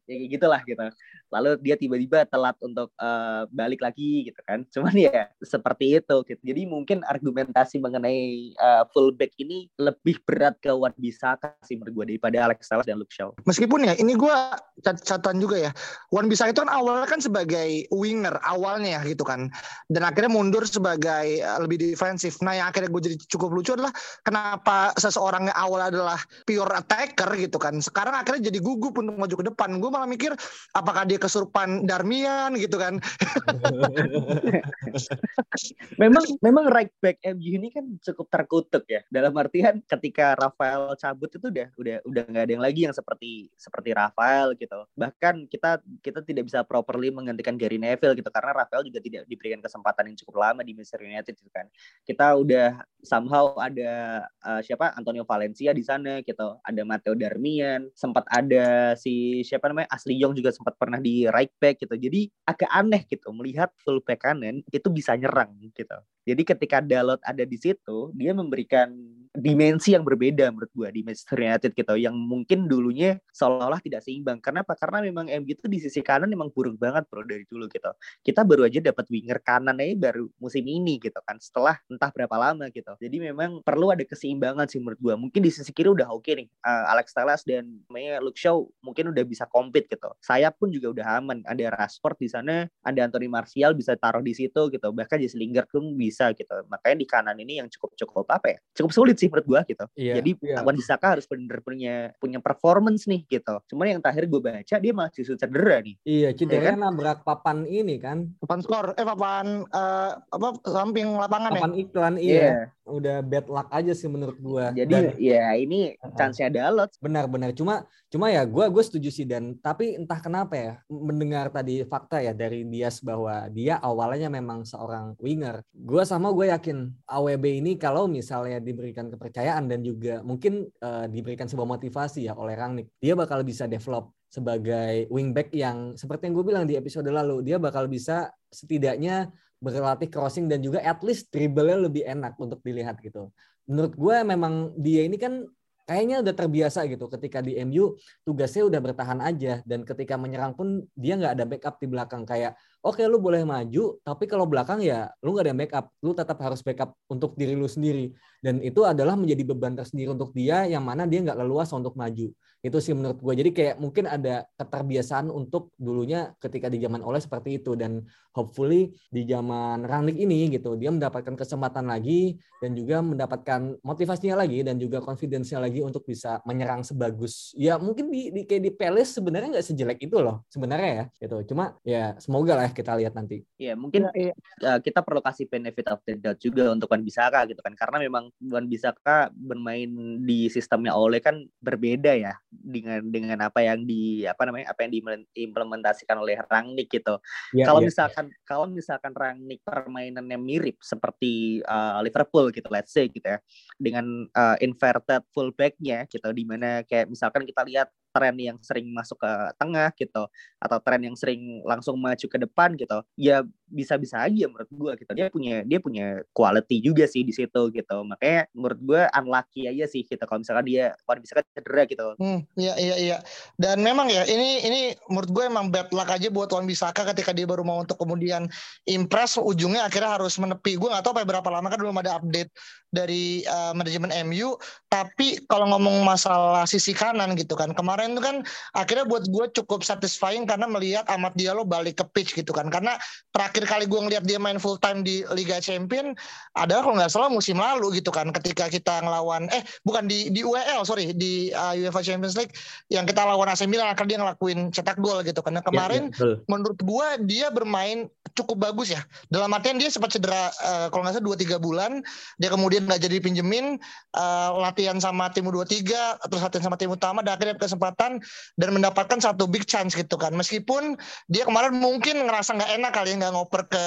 Ya 0.07 0.15
kayak 0.15 0.31
gitulah 0.39 0.61
gitu. 0.63 0.85
Lalu 1.27 1.49
dia 1.59 1.75
tiba-tiba 1.75 2.23
telat 2.23 2.55
untuk 2.63 2.89
eh, 2.95 3.43
balik 3.51 3.83
lagi 3.83 4.31
gitu 4.31 4.39
kan. 4.47 4.63
Cuman 4.73 4.95
ya 4.95 5.27
seperti 5.43 5.99
itu 5.99 6.15
gitu. 6.23 6.41
Jadi 6.41 6.61
mungkin 6.63 7.03
argumentasi 7.03 7.83
mengenai 7.83 8.55
eh, 8.55 8.83
fullback 8.95 9.35
ini 9.37 9.67
lebih 9.75 10.23
berat 10.23 10.55
ke 10.63 10.71
Wan 10.71 10.95
Bisaka 10.95 11.59
sih 11.67 11.75
menurut 11.75 12.03
gue 12.03 12.15
daripada 12.15 12.47
Alex 12.47 12.71
Telles 12.71 12.87
dan 12.87 12.97
Luke 12.97 13.11
Shaw. 13.11 13.35
Meskipun 13.43 13.83
ya 13.83 13.93
ini 13.99 14.15
gue 14.15 14.35
cat- 14.81 15.03
catatan 15.03 15.43
juga 15.43 15.59
ya. 15.59 15.71
Wan 16.15 16.31
Bisa 16.31 16.47
itu 16.47 16.63
kan 16.63 16.71
awalnya 16.71 17.07
kan 17.07 17.19
sebagai 17.19 17.85
winger 17.91 18.39
awalnya 18.47 19.03
gitu 19.03 19.27
kan. 19.27 19.51
Dan 19.91 20.07
akhirnya 20.07 20.31
mundur 20.31 20.63
sebagai 20.63 21.43
uh, 21.43 21.59
lebih 21.59 21.83
defensif. 21.83 22.39
Nah 22.39 22.55
yang 22.55 22.71
akhirnya 22.71 22.87
gue 22.87 23.01
jadi 23.11 23.17
cukup 23.27 23.51
lucu 23.51 23.75
adalah 23.75 23.91
kenapa 24.23 24.95
seseorang 24.95 25.51
yang 25.51 25.57
awal 25.57 25.81
adalah 25.83 26.19
pure 26.47 26.71
attacker 26.71 27.27
gitu 27.35 27.59
kan. 27.59 27.79
Sekarang 27.83 28.15
akhirnya 28.15 28.47
jadi 28.47 28.59
gugup 28.63 28.95
untuk 28.99 29.19
maju 29.19 29.35
ke 29.35 29.45
depan. 29.51 29.69
Gue 29.83 29.91
malah 29.97 30.09
mikir 30.09 30.31
apakah 30.77 31.09
dia 31.09 31.17
kesurupan 31.17 31.89
Darmian 31.89 32.53
gitu 32.61 32.77
kan. 32.77 33.01
memang 36.01 36.25
memang 36.45 36.69
right 36.69 36.93
back 37.01 37.17
MU 37.25 37.57
ini 37.57 37.73
kan 37.73 37.97
cukup 38.05 38.29
terkutuk 38.29 38.85
ya. 38.85 39.01
Dalam 39.09 39.33
artian 39.33 39.81
ketika 39.89 40.37
Rafael 40.37 40.93
cabut 41.01 41.33
itu 41.33 41.49
udah 41.49 41.67
udah 41.81 41.97
udah 42.05 42.23
nggak 42.29 42.43
ada 42.45 42.53
yang 42.53 42.63
lagi 42.63 42.85
yang 42.85 42.93
seperti 42.93 43.49
seperti 43.57 43.97
Rafael 43.97 44.53
gitu. 44.53 44.85
Bahkan 44.93 45.49
kita 45.49 45.81
kita 46.05 46.21
tidak 46.21 46.45
bisa 46.45 46.61
properly 46.61 47.09
menggantikan 47.09 47.57
Gary 47.57 47.81
Neville 47.81 48.13
gitu 48.13 48.29
karena 48.29 48.53
Rafael 48.53 48.85
juga 48.85 49.01
tidak 49.01 49.25
diberikan 49.25 49.65
kesempatan 49.65 50.13
yang 50.13 50.17
cukup 50.21 50.37
lama 50.37 50.61
di 50.61 50.77
Manchester 50.77 51.01
United 51.01 51.33
gitu 51.33 51.49
kan. 51.49 51.65
Kita 52.05 52.37
udah 52.37 52.85
somehow 53.01 53.57
ada 53.57 54.23
uh, 54.45 54.61
siapa? 54.61 54.93
Antonio 54.93 55.25
Valencia 55.25 55.73
di 55.73 55.81
sana 55.81 56.21
gitu. 56.21 56.61
Ada 56.61 56.85
Matteo 56.85 57.17
Darmian. 57.17 57.89
Sempat 57.97 58.29
ada 58.29 58.93
si 58.99 59.41
siapa 59.41 59.71
namanya 59.71 59.86
Ashley 59.89 60.19
Young 60.19 60.37
juga 60.37 60.53
sempat 60.53 60.75
pernah 60.79 60.99
di 61.01 61.25
right 61.27 61.51
back 61.59 61.81
gitu 61.83 61.95
jadi 61.97 62.27
agak 62.47 62.69
aneh 62.71 63.01
gitu 63.07 63.31
melihat 63.35 63.71
full 63.81 63.99
back 64.03 64.23
kanan 64.23 64.63
itu 64.71 64.87
bisa 64.91 65.15
nyerang 65.15 65.55
gitu. 65.73 65.97
Jadi 66.27 66.43
ketika 66.43 66.83
Dalot 66.83 67.23
ada 67.23 67.47
di 67.47 67.55
situ, 67.55 68.11
dia 68.11 68.35
memberikan 68.35 68.91
dimensi 69.37 69.93
yang 69.93 70.01
berbeda 70.01 70.49
menurut 70.49 70.73
gua 70.73 70.89
di 70.89 71.05
Manchester 71.05 71.37
United 71.37 71.71
gitu 71.77 71.93
yang 71.93 72.17
mungkin 72.17 72.65
dulunya 72.65 73.21
seolah-olah 73.29 73.77
tidak 73.85 74.01
seimbang. 74.01 74.41
Karena 74.41 74.65
apa? 74.65 74.73
Karena 74.73 75.05
memang 75.05 75.29
MU 75.29 75.53
itu 75.53 75.69
di 75.69 75.77
sisi 75.77 76.01
kanan 76.01 76.25
memang 76.25 76.49
buruk 76.49 76.81
banget 76.81 77.05
bro 77.05 77.21
dari 77.21 77.45
dulu 77.45 77.69
gitu. 77.69 77.93
Kita 78.25 78.41
baru 78.41 78.65
aja 78.65 78.81
dapat 78.81 79.05
winger 79.13 79.37
kanan 79.45 79.77
aja 79.77 79.93
baru 79.93 80.25
musim 80.41 80.65
ini 80.65 80.97
gitu 80.97 81.21
kan. 81.21 81.37
Setelah 81.37 81.77
entah 81.85 82.09
berapa 82.09 82.33
lama 82.33 82.65
gitu. 82.73 82.89
Jadi 82.97 83.17
memang 83.21 83.61
perlu 83.61 83.93
ada 83.93 84.01
keseimbangan 84.01 84.65
sih 84.65 84.81
menurut 84.81 84.97
gua. 84.97 85.13
Mungkin 85.13 85.45
di 85.45 85.53
sisi 85.53 85.69
kiri 85.69 85.93
udah 85.93 86.09
oke 86.09 86.33
nih. 86.33 86.49
Uh, 86.65 86.85
Alex 86.97 87.13
Telles 87.13 87.45
dan 87.45 87.77
namanya 87.93 88.17
Luke 88.25 88.41
Shaw 88.41 88.57
mungkin 88.81 89.13
udah 89.13 89.21
bisa 89.21 89.45
compete 89.45 89.85
gitu. 89.93 90.09
Saya 90.17 90.49
pun 90.49 90.73
juga 90.73 90.89
udah 90.89 91.21
aman. 91.21 91.45
Ada 91.45 91.69
Rashford 91.77 92.17
di 92.17 92.29
sana, 92.33 92.65
ada 92.81 92.99
Anthony 93.05 93.29
Martial 93.29 93.77
bisa 93.77 93.93
taruh 93.93 94.25
di 94.25 94.33
situ 94.33 94.73
gitu. 94.73 94.89
Bahkan 94.89 95.21
Jesse 95.21 95.37
Lingard 95.37 95.69
pun 95.69 95.93
bisa 95.93 96.33
gitu. 96.33 96.57
Makanya 96.73 96.97
di 96.97 97.05
kanan 97.05 97.37
ini 97.37 97.61
yang 97.61 97.69
cukup 97.69 97.93
cukup 97.93 98.25
apa 98.33 98.57
ya? 98.57 98.59
Cukup 98.73 98.91
sulit 98.91 99.15
sih 99.21 99.26
menurut 99.29 99.47
gua 99.47 99.61
gitu. 99.67 99.85
Iya. 99.93 100.13
Jadi 100.19 100.31
iya. 100.43 100.63
Wan 100.63 100.75
Bisaka 100.75 101.17
harus 101.17 101.25
bener 101.27 101.59
punya 101.61 102.11
punya 102.17 102.39
performance 102.39 103.05
nih 103.05 103.23
gitu. 103.27 103.55
Cuman 103.69 103.97
yang 103.97 104.01
terakhir 104.03 104.25
gue 104.27 104.41
baca 104.41 104.75
dia 104.79 104.93
justru 105.13 105.35
cedera 105.37 105.77
nih. 105.83 105.95
Iya, 106.03 106.29
Ya 106.31 106.37
cederanya 106.37 106.89
nabrak 106.89 107.21
papan 107.23 107.63
ini 107.67 107.99
kan. 108.01 108.31
Papan 108.43 108.59
skor, 108.63 108.85
eh 108.97 109.05
papan 109.05 109.65
eh, 109.67 110.11
apa 110.17 110.47
samping 110.65 111.15
lapangan 111.15 111.51
ya. 111.53 111.61
Papan 111.61 111.73
iklan 111.77 112.15
Iya. 112.17 112.35
iya. 112.41 112.55
Udah 112.87 113.19
bad 113.19 113.51
luck 113.51 113.67
aja 113.67 113.91
sih 113.91 114.07
menurut 114.07 114.39
gua. 114.39 114.71
Jadi 114.71 114.91
Dan- 114.91 115.15
ya 115.19 115.51
ini 115.59 115.95
chance-nya 116.15 116.47
Dalot. 116.47 116.91
Benar-benar 117.03 117.51
cuma 117.51 117.83
cuma 118.07 118.31
ya 118.31 118.47
gue 118.47 118.65
gue 118.71 118.83
setuju 118.87 119.11
sih 119.11 119.27
dan 119.27 119.59
tapi 119.59 119.99
entah 119.99 120.23
kenapa 120.23 120.55
ya 120.55 120.71
mendengar 120.87 121.51
tadi 121.51 121.83
fakta 121.83 122.23
ya 122.23 122.31
dari 122.31 122.63
Dias 122.63 123.03
bahwa 123.03 123.51
dia 123.51 123.75
awalnya 123.83 124.31
memang 124.31 124.63
seorang 124.63 125.19
winger. 125.19 125.59
Gue 125.75 126.07
sama 126.07 126.31
gue 126.31 126.47
yakin 126.47 126.95
AWB 127.03 127.59
ini 127.59 127.75
kalau 127.75 128.07
misalnya 128.07 128.63
diberikan 128.63 129.11
kepercayaan 129.17 129.65
dan 129.65 129.81
juga 129.81 130.21
mungkin 130.21 130.69
eh, 130.69 131.05
diberikan 131.09 131.49
sebuah 131.49 131.65
motivasi 131.65 132.29
ya 132.29 132.37
oleh 132.37 132.53
Rangnick, 132.53 132.93
dia 133.01 133.17
bakal 133.17 133.41
bisa 133.41 133.65
develop 133.65 134.13
sebagai 134.29 135.09
wingback 135.09 135.49
yang 135.55 135.97
seperti 135.97 136.29
yang 136.29 136.35
gue 136.37 136.45
bilang 136.45 136.65
di 136.69 136.77
episode 136.77 137.07
lalu 137.09 137.41
dia 137.41 137.57
bakal 137.57 137.89
bisa 137.89 138.29
setidaknya 138.51 139.31
berlatih 139.57 140.11
crossing 140.11 140.45
dan 140.45 140.61
juga 140.61 140.83
at 140.85 141.01
least 141.01 141.33
dribble-nya 141.33 141.77
lebih 141.89 142.03
enak 142.05 142.37
untuk 142.37 142.61
dilihat 142.61 143.01
gitu. 143.01 143.33
Menurut 143.65 143.97
gue 143.97 144.17
memang 144.21 144.77
dia 144.77 145.03
ini 145.03 145.17
kan 145.17 145.43
kayaknya 145.87 146.19
udah 146.19 146.35
terbiasa 146.35 146.83
gitu 146.91 147.07
ketika 147.07 147.39
di 147.39 147.55
MU 147.63 147.95
tugasnya 148.27 148.67
udah 148.67 148.79
bertahan 148.83 149.23
aja 149.23 149.63
dan 149.63 149.87
ketika 149.87 150.19
menyerang 150.19 150.51
pun 150.51 150.83
dia 150.93 151.15
nggak 151.15 151.33
ada 151.39 151.45
backup 151.47 151.75
di 151.79 151.87
belakang 151.87 152.27
kayak 152.27 152.59
oke 152.87 153.03
lu 153.03 153.19
boleh 153.19 153.43
maju 153.43 153.99
tapi 153.99 154.23
kalau 154.31 154.47
belakang 154.47 154.79
ya 154.79 155.11
lu 155.19 155.35
nggak 155.35 155.45
ada 155.45 155.55
backup. 155.55 155.85
Lu 155.99 156.11
tetap 156.15 156.37
harus 156.39 156.63
backup 156.63 156.95
untuk 157.11 157.35
diri 157.35 157.53
lu 157.53 157.67
sendiri. 157.67 158.15
Dan 158.39 158.63
itu 158.63 158.87
adalah 158.87 159.19
menjadi 159.19 159.43
beban 159.43 159.75
tersendiri 159.75 160.15
untuk 160.15 160.31
dia 160.31 160.63
yang 160.63 160.87
mana 160.87 161.03
dia 161.03 161.19
nggak 161.19 161.37
leluasa 161.43 161.75
untuk 161.75 161.99
maju 161.99 162.31
itu 162.65 162.77
sih 162.81 162.93
menurut 162.97 163.21
gue 163.21 163.33
jadi 163.37 163.51
kayak 163.53 163.75
mungkin 163.77 164.09
ada 164.09 164.49
keterbiasaan 164.57 165.29
untuk 165.29 165.71
dulunya 165.77 166.33
ketika 166.41 166.67
di 166.67 166.81
zaman 166.81 167.05
oleh 167.05 167.21
seperti 167.21 167.61
itu. 167.61 167.77
Dan 167.77 168.01
hopefully 168.33 168.93
di 169.09 169.25
zaman 169.25 169.85
Rangnick 169.85 170.17
ini 170.21 170.49
gitu 170.53 170.77
dia 170.77 170.93
mendapatkan 170.93 171.33
kesempatan 171.33 171.89
lagi 171.89 172.37
dan 172.61 172.77
juga 172.77 173.01
mendapatkan 173.01 173.81
motivasinya 173.81 174.41
lagi 174.41 174.61
dan 174.65 174.77
juga 174.77 175.01
confidence-nya 175.01 175.61
lagi 175.61 175.81
untuk 175.81 176.05
bisa 176.05 176.41
menyerang 176.45 176.81
sebagus. 176.81 177.53
Ya 177.53 177.77
mungkin 177.77 178.09
di, 178.09 178.33
di 178.33 178.41
kayak 178.45 178.63
di 178.65 178.71
Palace 178.73 179.17
sebenarnya 179.17 179.57
nggak 179.57 179.67
sejelek 179.73 179.99
itu 180.05 180.17
loh 180.17 180.45
sebenarnya 180.49 180.89
ya 180.89 181.05
gitu. 181.21 181.53
Cuma 181.53 181.77
ya 181.85 182.17
semoga 182.17 182.57
lah 182.57 182.69
kita 182.73 182.97
lihat 182.97 183.13
nanti. 183.13 183.45
Ya 183.61 183.77
mungkin 183.77 184.09
iya. 184.17 184.33
uh, 184.65 184.81
kita 184.81 185.05
perlu 185.05 185.21
kasih 185.21 185.45
benefit 185.45 185.85
of 185.89 186.01
the 186.05 186.17
doubt 186.17 186.41
juga 186.41 186.73
untuk 186.73 186.89
Wan 186.89 187.05
Bisaka 187.05 187.45
gitu 187.45 187.61
kan. 187.61 187.73
Karena 187.77 188.01
memang 188.01 188.33
Wan 188.49 188.65
Bisaka 188.65 189.29
bermain 189.33 189.89
di 190.25 190.49
sistemnya 190.49 190.97
Ole 190.97 191.21
kan 191.21 191.45
berbeda 191.61 192.17
ya 192.17 192.33
dengan 192.61 193.01
dengan 193.05 193.37
apa 193.45 193.63
yang 193.63 193.85
di 193.85 194.25
apa 194.25 194.47
namanya 194.47 194.73
apa 194.73 194.85
yang 194.85 194.91
diimplementasikan 195.33 196.17
oleh 196.19 196.37
Rangnick 196.47 196.89
gitu. 196.89 197.17
ya, 197.53 197.65
kalau 197.69 197.81
ya. 197.81 197.87
misalkan 197.89 198.25
kalau 198.43 198.65
misalkan 198.67 199.13
Rangnick 199.13 199.61
permainannya 199.63 200.37
mirip 200.39 200.81
seperti 200.81 201.61
uh, 201.65 202.01
Liverpool 202.01 202.49
gitu 202.51 202.67
let's 202.73 202.93
say 202.93 203.07
gitu 203.07 203.25
ya 203.25 203.39
dengan 203.77 204.27
uh, 204.33 204.57
inverted 204.61 205.23
fullbacknya 205.31 206.09
gitu 206.09 206.29
di 206.33 206.43
mana 206.43 206.81
kayak 206.85 207.09
misalkan 207.11 207.45
kita 207.45 207.61
lihat 207.67 207.89
tren 208.17 208.33
yang 208.41 208.57
sering 208.65 208.89
masuk 208.89 209.21
ke 209.21 209.31
tengah 209.61 209.93
gitu 209.93 210.25
atau 210.57 210.77
tren 210.81 211.01
yang 211.05 211.13
sering 211.13 211.61
langsung 211.61 212.01
maju 212.01 212.25
ke 212.25 212.37
depan 212.41 212.73
gitu 212.73 212.97
ya 213.13 213.45
bisa-bisa 213.69 214.25
aja 214.25 214.49
menurut 214.49 214.69
gua 214.73 214.91
gitu 214.97 215.11
dia 215.13 215.29
punya 215.29 215.61
dia 215.61 215.77
punya 215.77 216.25
quality 216.33 216.81
juga 216.81 217.05
sih 217.05 217.21
di 217.21 217.35
situ 217.35 217.69
gitu 217.69 217.97
makanya 218.01 218.49
menurut 218.57 218.79
gua 218.81 219.01
unlucky 219.13 219.69
aja 219.69 219.85
sih 219.85 220.01
gitu 220.01 220.23
kalau 220.25 220.41
misalkan 220.41 220.65
dia 220.65 220.97
kalau 221.05 221.21
misalkan 221.21 221.45
cedera 221.53 221.83
gitu 221.85 222.07
Hmm, 222.17 222.39
iya 222.55 222.73
iya 222.79 222.95
iya. 222.97 223.17
Dan 223.59 223.83
memang 223.85 224.07
ya 224.09 224.25
ini 224.25 224.65
ini 224.65 224.81
menurut 225.11 225.29
gue 225.29 225.43
emang 225.45 225.69
bad 225.69 225.93
luck 225.93 226.09
aja 226.09 226.31
buat 226.33 226.49
Wan 226.49 226.65
Bisaka 226.65 227.05
ketika 227.13 227.29
dia 227.29 227.45
baru 227.45 227.61
mau 227.61 227.83
untuk 227.83 227.99
kemudian 227.99 228.49
impress 228.89 229.37
ujungnya 229.37 229.85
akhirnya 229.85 230.17
harus 230.17 230.39
menepi. 230.41 230.79
Gue 230.79 230.89
nggak 230.89 231.05
tahu 231.05 231.13
apa 231.13 231.27
berapa 231.27 231.49
lama 231.51 231.67
kan 231.69 231.77
belum 231.77 231.97
ada 232.01 232.17
update 232.17 232.49
dari 232.89 233.43
uh, 233.45 233.75
manajemen 233.77 234.09
MU. 234.25 234.55
Tapi 234.87 235.45
kalau 235.45 235.69
ngomong 235.75 236.01
masalah 236.07 236.65
sisi 236.65 236.95
kanan 236.95 237.37
gitu 237.37 237.53
kan 237.53 237.69
kemarin 238.07 238.15
itu 238.15 238.23
kan 238.23 238.37
akhirnya 238.71 239.05
buat 239.07 239.23
gue 239.27 239.45
cukup 239.59 239.83
satisfying 239.83 240.47
karena 240.47 240.65
melihat 240.69 241.03
Ahmad 241.11 241.35
Diallo 241.35 241.67
balik 241.67 241.99
ke 241.99 242.05
pitch 242.15 242.31
gitu 242.39 242.55
kan. 242.55 242.71
Karena 242.71 242.95
terakhir 243.35 243.67
kali 243.67 243.85
gue 243.85 243.99
ngeliat 243.99 244.23
dia 244.23 244.39
main 244.39 244.57
full 244.57 244.79
time 244.79 245.03
di 245.03 245.27
Liga 245.35 245.59
Champion 245.59 246.15
adalah 246.55 246.87
kalau 246.87 246.95
nggak 246.95 247.11
salah 247.11 247.29
musim 247.29 247.59
lalu 247.59 247.99
gitu 247.99 248.09
kan 248.13 248.31
ketika 248.31 248.71
kita 248.71 249.03
ngelawan 249.03 249.51
eh 249.51 249.63
bukan 249.83 250.07
di 250.07 250.31
di 250.31 250.41
UEL 250.45 250.87
sorry 250.87 251.11
di 251.11 251.51
uh, 251.51 251.75
UEFA 251.75 252.01
Champions 252.05 252.37
League 252.39 252.53
yang 252.87 253.03
kita 253.03 253.25
lawan 253.25 253.51
AC 253.51 253.67
Milan 253.67 253.91
akhirnya 253.91 254.07
dia 254.07 254.19
ngelakuin 254.23 254.59
cetak 254.71 254.97
gol 255.03 255.19
gitu 255.25 255.43
karena 255.43 255.59
kemarin 255.59 256.09
Ya, 256.17 256.23
ya, 256.23 256.35
menurut 256.45 256.79
gua 256.85 257.17
dia 257.19 257.49
bermain 257.51 258.07
cukup 258.37 258.69
bagus 258.69 258.93
ya. 258.93 259.01
Dalam 259.33 259.49
artian 259.49 259.81
dia 259.81 259.89
sempat 259.89 260.13
cedera 260.13 260.53
uh, 260.61 260.87
kalau 260.93 261.03
nggak 261.03 261.17
salah 261.17 261.25
dua 261.25 261.37
tiga 261.39 261.57
bulan, 261.57 262.05
dia 262.37 262.49
kemudian 262.53 262.85
nggak 262.85 263.01
jadi 263.01 263.17
pinjemin 263.17 263.81
uh, 264.13 264.49
latihan 264.61 265.01
sama 265.01 265.33
tim 265.33 265.49
U23 265.49 265.81
terus 266.29 266.41
latihan 266.43 266.63
sama 266.69 266.77
tim 266.77 266.93
utama 266.93 267.25
dan 267.25 267.39
akhirnya 267.39 267.57
kesempatan 267.57 267.86
dan 267.95 268.69
mendapatkan 268.73 269.21
satu 269.21 269.47
big 269.47 269.63
chance 269.69 269.95
gitu 269.95 270.19
kan. 270.19 270.33
Meskipun 270.35 270.97
dia 271.31 271.47
kemarin 271.47 271.77
mungkin 271.77 272.27
ngerasa 272.27 272.57
nggak 272.57 272.71
enak 272.81 272.91
kali 272.91 273.13
ya 273.13 273.15
nggak 273.23 273.33
ngoper 273.37 273.61
ke 273.71 273.85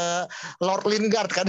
Lord 0.64 0.84
Lingard 0.88 1.28
kan. 1.28 1.46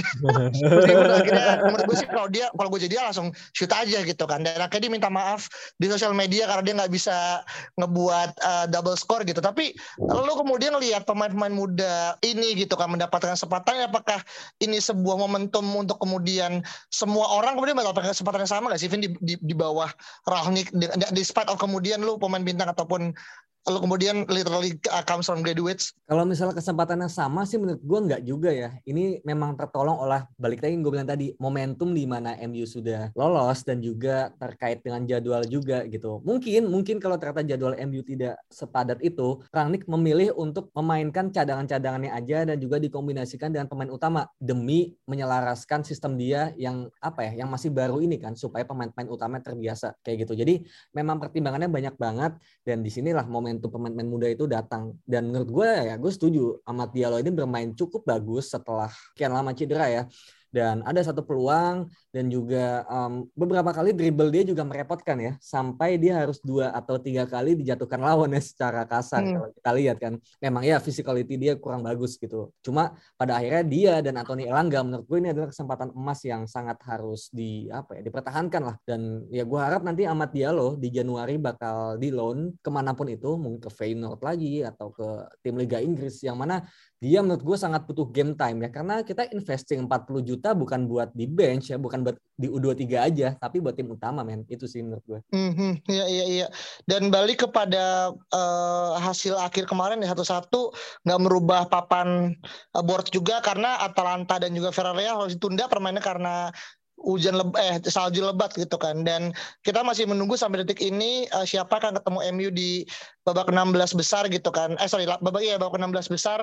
Akhirnya 1.22 1.64
menurut 1.64 1.86
gue 1.88 1.98
sih 1.98 2.10
kalau 2.10 2.28
dia 2.28 2.52
kalau 2.52 2.70
gue 2.74 2.82
jadi 2.88 2.92
dia 2.92 3.02
langsung 3.08 3.32
shoot 3.56 3.72
aja 3.72 4.04
gitu 4.04 4.24
kan. 4.28 4.44
Dan 4.44 4.60
akhirnya 4.60 4.90
dia 4.90 4.92
minta 4.92 5.08
maaf 5.08 5.48
di 5.80 5.88
sosial 5.88 6.12
media 6.12 6.50
karena 6.50 6.64
dia 6.64 6.74
nggak 6.84 6.92
bisa 6.92 7.46
ngebuat 7.80 8.30
uh, 8.44 8.66
double 8.68 9.00
score 9.00 9.24
gitu. 9.24 9.40
Tapi 9.40 9.72
lo 10.02 10.34
kemudian 10.36 10.76
lihat 10.82 11.08
pemain-pemain 11.08 11.54
muda 11.54 12.20
ini 12.26 12.58
gitu 12.58 12.76
kan 12.76 12.92
mendapatkan 12.92 13.38
kesempatan 13.38 13.88
apakah 13.88 14.20
ini 14.60 14.78
sebuah 14.82 15.16
momentum 15.16 15.64
untuk 15.78 16.02
kemudian 16.02 16.62
semua 16.90 17.30
orang 17.38 17.56
kemudian 17.56 17.78
mendapatkan 17.78 18.12
kesempatan 18.12 18.44
yang 18.44 18.52
sama 18.52 18.66
gak 18.74 18.82
sih 18.82 18.90
Vin 18.90 19.02
di, 19.04 19.10
di, 19.22 19.36
di 19.40 19.56
bawah 19.56 19.88
Rahnik 20.26 20.74
di, 20.74 20.86
di 20.90 21.24
spite 21.24 21.48
of 21.48 21.58
kemudian 21.62 22.02
lu 22.02 22.18
pemain 22.18 22.41
bintang 22.44 22.70
ataupun 22.72 23.14
Lalu 23.62 23.78
kemudian 23.86 24.16
literally 24.26 24.74
uh, 24.90 25.06
comes 25.06 25.30
from 25.30 25.46
graduates. 25.46 25.94
Kalau 26.10 26.26
misalnya 26.26 26.58
kesempatannya 26.58 27.06
sama 27.06 27.46
sih 27.46 27.62
menurut 27.62 27.78
gue 27.78 28.00
nggak 28.10 28.22
juga 28.26 28.50
ya. 28.50 28.74
Ini 28.90 29.22
memang 29.22 29.54
tertolong 29.54 30.02
oleh 30.02 30.26
balik 30.42 30.66
lagi 30.66 30.82
gue 30.82 30.92
bilang 30.92 31.06
tadi 31.06 31.38
momentum 31.38 31.94
di 31.94 32.10
mana 32.10 32.34
MU 32.50 32.66
sudah 32.66 33.14
lolos 33.14 33.62
dan 33.62 33.78
juga 33.78 34.34
terkait 34.42 34.82
dengan 34.82 35.06
jadwal 35.06 35.46
juga 35.46 35.86
gitu. 35.86 36.26
Mungkin 36.26 36.74
mungkin 36.74 36.98
kalau 36.98 37.22
ternyata 37.22 37.46
jadwal 37.46 37.78
MU 37.86 38.02
tidak 38.02 38.42
sepadat 38.50 38.98
itu, 39.06 39.38
Rangnick 39.54 39.86
memilih 39.86 40.34
untuk 40.34 40.74
memainkan 40.74 41.30
cadangan-cadangannya 41.30 42.18
aja 42.18 42.50
dan 42.50 42.58
juga 42.58 42.82
dikombinasikan 42.82 43.54
dengan 43.54 43.70
pemain 43.70 43.94
utama 43.94 44.26
demi 44.42 44.98
menyelaraskan 45.06 45.86
sistem 45.86 46.18
dia 46.18 46.50
yang 46.58 46.90
apa 46.98 47.30
ya, 47.30 47.46
yang 47.46 47.50
masih 47.54 47.70
baru 47.70 48.02
ini 48.02 48.18
kan 48.18 48.34
supaya 48.34 48.66
pemain-pemain 48.66 49.10
utama 49.12 49.38
terbiasa 49.38 49.94
kayak 50.02 50.26
gitu. 50.26 50.34
Jadi 50.34 50.66
memang 50.98 51.22
pertimbangannya 51.22 51.70
banyak 51.70 51.96
banget 52.02 52.42
dan 52.66 52.82
di 52.82 52.90
sinilah 52.90 53.30
momen 53.30 53.51
pemain-pemain 53.60 54.08
muda 54.08 54.28
itu 54.30 54.46
datang. 54.48 54.96
Dan 55.04 55.34
menurut 55.34 55.50
gue 55.50 55.70
ya 55.92 55.96
gue 55.98 56.12
setuju 56.14 56.62
Amat 56.70 56.94
Diallo 56.94 57.18
ini 57.18 57.32
bermain 57.34 57.74
cukup 57.76 58.06
bagus 58.06 58.54
setelah 58.54 58.88
kian 59.18 59.34
lama 59.34 59.52
cedera 59.52 59.90
ya 59.90 60.04
dan 60.52 60.84
ada 60.84 61.00
satu 61.00 61.24
peluang 61.24 61.88
dan 62.12 62.28
juga 62.28 62.84
um, 62.92 63.24
beberapa 63.32 63.72
kali 63.72 63.96
dribble 63.96 64.28
dia 64.28 64.44
juga 64.44 64.68
merepotkan 64.68 65.16
ya. 65.18 65.34
Sampai 65.40 65.96
dia 65.96 66.20
harus 66.20 66.44
dua 66.44 66.76
atau 66.76 67.00
tiga 67.00 67.24
kali 67.24 67.56
dijatuhkan 67.56 68.04
lawan 68.04 68.36
ya 68.36 68.44
secara 68.44 68.84
kasar 68.84 69.24
hmm. 69.24 69.32
kalau 69.32 69.50
kita 69.56 69.72
lihat 69.80 69.98
kan. 69.98 70.14
Memang 70.44 70.64
ya 70.68 70.78
physicality 70.84 71.40
dia 71.40 71.54
kurang 71.56 71.88
bagus 71.88 72.20
gitu. 72.20 72.52
Cuma 72.60 73.00
pada 73.16 73.40
akhirnya 73.40 73.64
dia 73.64 73.94
dan 74.04 74.20
Anthony 74.20 74.52
Elangga 74.52 74.84
menurut 74.84 75.08
gue 75.08 75.18
ini 75.24 75.32
adalah 75.32 75.50
kesempatan 75.56 75.96
emas 75.96 76.20
yang 76.28 76.44
sangat 76.46 76.78
harus 76.84 77.32
di 77.32 77.72
apa 77.72 77.96
ya 77.96 78.02
dipertahankan 78.04 78.62
lah. 78.62 78.76
Dan 78.84 79.24
ya 79.32 79.48
gue 79.48 79.60
harap 79.60 79.88
nanti 79.88 80.04
Amat 80.04 80.36
Diallo 80.36 80.76
di 80.76 80.92
Januari 80.92 81.40
bakal 81.40 81.96
di 81.96 82.12
loan 82.12 82.60
ke 82.60 82.68
mana 82.68 82.92
pun 82.92 83.08
itu. 83.08 83.40
Mungkin 83.40 83.64
ke 83.64 83.72
Feyenoord 83.72 84.20
lagi 84.20 84.68
atau 84.68 84.92
ke 84.92 85.08
tim 85.40 85.56
Liga 85.56 85.80
Inggris. 85.80 86.20
Yang 86.20 86.38
mana 86.38 86.56
dia 87.02 87.18
menurut 87.26 87.42
gue 87.42 87.58
sangat 87.58 87.82
butuh 87.90 88.06
game 88.14 88.38
time 88.38 88.62
ya 88.62 88.70
karena 88.70 89.02
kita 89.02 89.26
investing 89.34 89.90
40 89.90 90.22
juta 90.22 90.54
bukan 90.54 90.86
buat 90.86 91.10
di 91.18 91.26
bench 91.26 91.74
ya 91.74 91.82
bukan 91.82 92.06
buat 92.06 92.14
di 92.38 92.46
U23 92.46 92.86
aja 92.94 93.34
tapi 93.42 93.58
buat 93.58 93.74
tim 93.74 93.90
utama 93.90 94.22
men 94.22 94.46
itu 94.46 94.70
sih 94.70 94.86
menurut 94.86 95.02
gue. 95.10 95.20
Mm-hmm, 95.34 95.72
iya 95.90 96.06
iya 96.06 96.26
iya 96.30 96.48
dan 96.86 97.10
balik 97.10 97.50
kepada 97.50 98.14
uh, 98.14 99.02
hasil 99.02 99.34
akhir 99.34 99.66
kemarin 99.66 99.98
ya 100.06 100.14
satu-satu 100.14 100.78
nggak 101.02 101.20
merubah 101.26 101.66
papan 101.66 102.38
uh, 102.78 102.84
board 102.86 103.10
juga 103.10 103.42
karena 103.42 103.82
Atalanta 103.82 104.38
dan 104.38 104.54
juga 104.54 104.70
Villarreal 104.70 105.26
harus 105.26 105.34
ditunda 105.34 105.66
permainnya 105.66 106.06
karena 106.06 106.54
hujan 107.02 107.36
leb 107.38 107.52
eh 107.58 107.82
salju 107.86 108.22
lebat 108.22 108.54
gitu 108.56 108.78
kan. 108.78 109.02
Dan 109.02 109.34
kita 109.66 109.82
masih 109.82 110.06
menunggu 110.06 110.38
sampai 110.38 110.64
detik 110.64 110.80
ini 110.82 111.26
uh, 111.34 111.46
siapa 111.46 111.82
akan 111.82 112.00
ketemu 112.00 112.20
MU 112.38 112.50
di 112.54 112.86
babak 113.22 113.50
16 113.50 113.98
besar 113.98 114.26
gitu 114.30 114.50
kan. 114.50 114.78
Eh 114.82 114.90
sorry 114.90 115.06
babak 115.06 115.42
ya 115.42 115.58
babak 115.58 115.78
16 115.78 116.14
besar. 116.14 116.40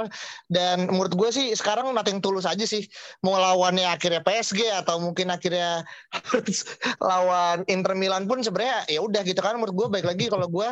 Dan 0.50 0.90
menurut 0.90 1.14
gue 1.14 1.30
sih 1.30 1.46
sekarang 1.54 1.90
nating 1.94 2.22
tulus 2.22 2.46
aja 2.46 2.62
sih. 2.66 2.86
Mau 3.22 3.34
lawannya 3.38 3.86
akhirnya 3.86 4.22
PSG 4.22 4.70
atau 4.84 5.02
mungkin 5.02 5.30
akhirnya 5.30 5.82
lawan 7.08 7.66
Inter 7.70 7.94
Milan 7.94 8.26
pun 8.26 8.42
sebenarnya 8.42 8.86
ya 8.90 9.00
udah 9.02 9.22
gitu 9.26 9.38
kan. 9.38 9.58
Menurut 9.58 9.74
gue 9.74 9.88
baik 9.98 10.06
lagi 10.06 10.26
kalau 10.30 10.46
gue 10.50 10.68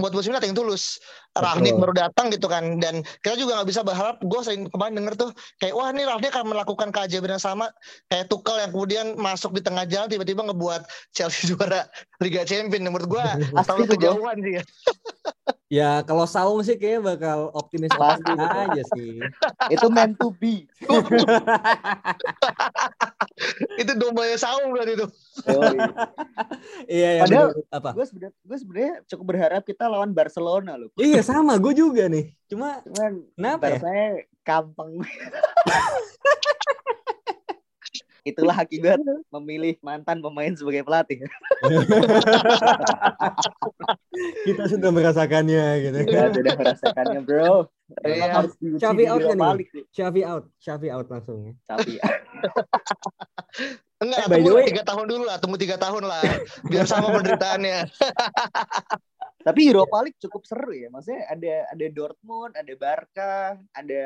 buat 0.00 0.12
musim 0.16 0.32
ini 0.34 0.40
yang 0.40 0.56
tulus. 0.56 0.98
Rahnik 1.30 1.78
baru 1.78 1.94
datang 1.94 2.26
gitu 2.34 2.50
kan 2.50 2.82
dan 2.82 3.06
kita 3.22 3.38
juga 3.38 3.62
nggak 3.62 3.68
bisa 3.70 3.86
berharap 3.86 4.18
gue 4.18 4.40
sering 4.42 4.66
kemarin 4.66 4.98
denger 4.98 5.14
tuh 5.14 5.30
kayak 5.62 5.78
wah 5.78 5.86
ini 5.94 6.02
Rahnik 6.02 6.34
akan 6.34 6.50
melakukan 6.50 6.90
keajaiban 6.90 7.38
yang 7.38 7.42
sama 7.42 7.70
kayak 8.10 8.26
Tuchel 8.26 8.58
yang 8.58 8.74
kemudian 8.74 9.06
masuk 9.14 9.54
di 9.54 9.62
tengah 9.62 9.86
jalan 9.86 10.10
tiba-tiba 10.10 10.42
ngebuat 10.50 10.90
Chelsea 11.14 11.46
juara 11.54 11.86
Liga 12.18 12.42
Champions 12.42 12.82
menurut 12.82 13.06
gue 13.06 13.24
asal 13.62 13.78
kejauhan 13.86 14.42
sih 14.42 14.52
ya. 14.58 14.64
Ya 15.70 16.02
kalau 16.02 16.26
Saung 16.26 16.66
sih 16.66 16.74
kayaknya 16.74 17.14
bakal 17.14 17.54
optimis 17.54 17.94
pasti 17.94 18.26
aja 18.34 18.82
sih. 18.90 19.22
Itu 19.70 19.86
meant 19.86 20.18
to 20.18 20.34
be. 20.34 20.66
Itu 23.80 23.92
dombanya 23.96 24.36
Saung 24.36 24.76
kan 24.76 24.84
itu. 24.84 25.06
iya, 27.00 27.08
iya. 27.16 27.22
Padahal 27.24 27.48
apa? 27.72 27.90
Gue 27.96 28.04
sebenarnya 28.04 28.34
gue 28.36 28.58
sebenarnya 28.60 28.94
cukup 29.08 29.24
berharap 29.32 29.62
kita 29.64 29.88
lawan 29.88 30.12
Barcelona 30.12 30.76
loh. 30.76 30.92
Iya 31.00 31.24
sama, 31.24 31.56
gue 31.56 31.72
juga 31.72 32.06
nih. 32.12 32.36
Cuma 32.52 32.84
Cuman 32.84 33.24
kenapa 33.34 33.64
ya? 33.72 33.80
kampung. 34.44 35.00
Itulah 38.24 38.56
akibat 38.56 39.00
memilih 39.32 39.76
mantan 39.80 40.20
pemain 40.20 40.52
sebagai 40.52 40.84
pelatih. 40.84 41.24
Kita 44.46 44.64
sudah 44.68 44.90
merasakannya 44.92 45.64
gitu. 45.84 45.98
Kita 46.04 46.32
sudah 46.36 46.54
merasakannya, 46.56 47.20
bro. 47.24 47.68
Iya. 48.06 48.46
Xavi 48.78 49.04
out 49.10 49.22
kan 49.24 49.36
nih? 49.36 49.66
Xavi 49.90 50.22
out, 50.22 50.44
Xavi 50.62 50.88
out 50.92 51.06
langsung. 51.10 51.56
Xavi. 51.66 51.98
Enggak, 54.00 54.32
eh, 54.32 54.40
tunggu 54.40 54.64
tiga 54.64 54.82
tahun 54.88 55.04
dulu 55.12 55.24
lah, 55.28 55.36
tunggu 55.36 55.56
tiga 55.60 55.76
tahun 55.76 56.08
lah, 56.08 56.24
biar 56.72 56.88
sama 56.88 57.12
penderitaannya. 57.12 57.84
Tapi 59.40 59.72
Europa 59.72 59.96
League 60.04 60.20
cukup 60.20 60.42
seru 60.44 60.72
ya. 60.76 60.92
Maksudnya 60.92 61.24
ada 61.32 61.54
ada 61.72 61.86
Dortmund, 61.88 62.52
ada 62.52 62.72
Barca, 62.76 63.56
ada 63.72 64.02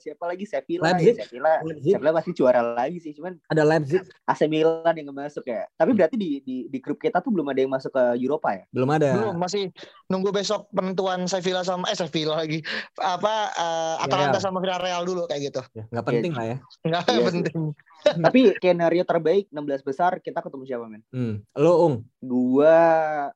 siapa 0.00 0.24
lagi 0.24 0.44
Sevilla 0.48 0.96
Leipzig. 0.96 1.20
ya. 1.20 1.24
Sevilla. 1.28 1.54
Leipzig. 1.62 1.92
Sevilla 1.92 2.12
pasti 2.16 2.30
juara 2.32 2.60
lagi 2.64 2.98
sih, 2.98 3.12
cuman 3.12 3.36
ada 3.52 3.62
Leipzig. 3.62 4.02
AC 4.24 4.40
Milan 4.48 4.94
yang 4.96 5.12
masuk 5.12 5.44
ya. 5.44 5.68
Tapi 5.76 5.90
berarti 5.92 6.16
di, 6.16 6.40
di 6.40 6.56
di 6.72 6.78
grup 6.80 6.96
kita 6.96 7.20
tuh 7.20 7.28
belum 7.28 7.46
ada 7.52 7.60
yang 7.60 7.72
masuk 7.72 7.92
ke 7.92 8.04
Europa 8.16 8.56
ya? 8.56 8.64
Belum 8.72 8.88
ada. 8.88 9.08
Belum, 9.12 9.34
masih 9.36 9.68
nunggu 10.10 10.34
besok 10.34 10.66
penentuan 10.74 11.30
Sevilla 11.30 11.62
sama 11.62 11.86
eh 11.86 11.96
Sevilla 11.96 12.34
lagi. 12.42 12.58
Apa 12.98 13.54
uh, 13.54 13.96
Atalanta 14.02 14.42
sama 14.42 14.58
Villarreal 14.58 15.06
dulu 15.06 15.30
kayak 15.30 15.54
gitu. 15.54 15.62
Ya, 15.72 15.86
nggak 15.86 16.06
penting 16.10 16.32
ya. 16.34 16.36
lah 16.36 16.46
ya. 16.46 16.56
Nggak 16.82 17.02
iya 17.06 17.22
penting. 17.30 17.60
Tapi 18.26 18.40
skenario 18.58 19.04
terbaik 19.04 19.52
16 19.52 19.86
besar 19.86 20.18
kita 20.24 20.40
ketemu 20.42 20.64
siapa 20.66 20.84
men? 20.90 21.04
Hmm. 21.14 21.44
Lo 21.54 21.86
Ung? 21.86 21.94
Gua 22.18 22.76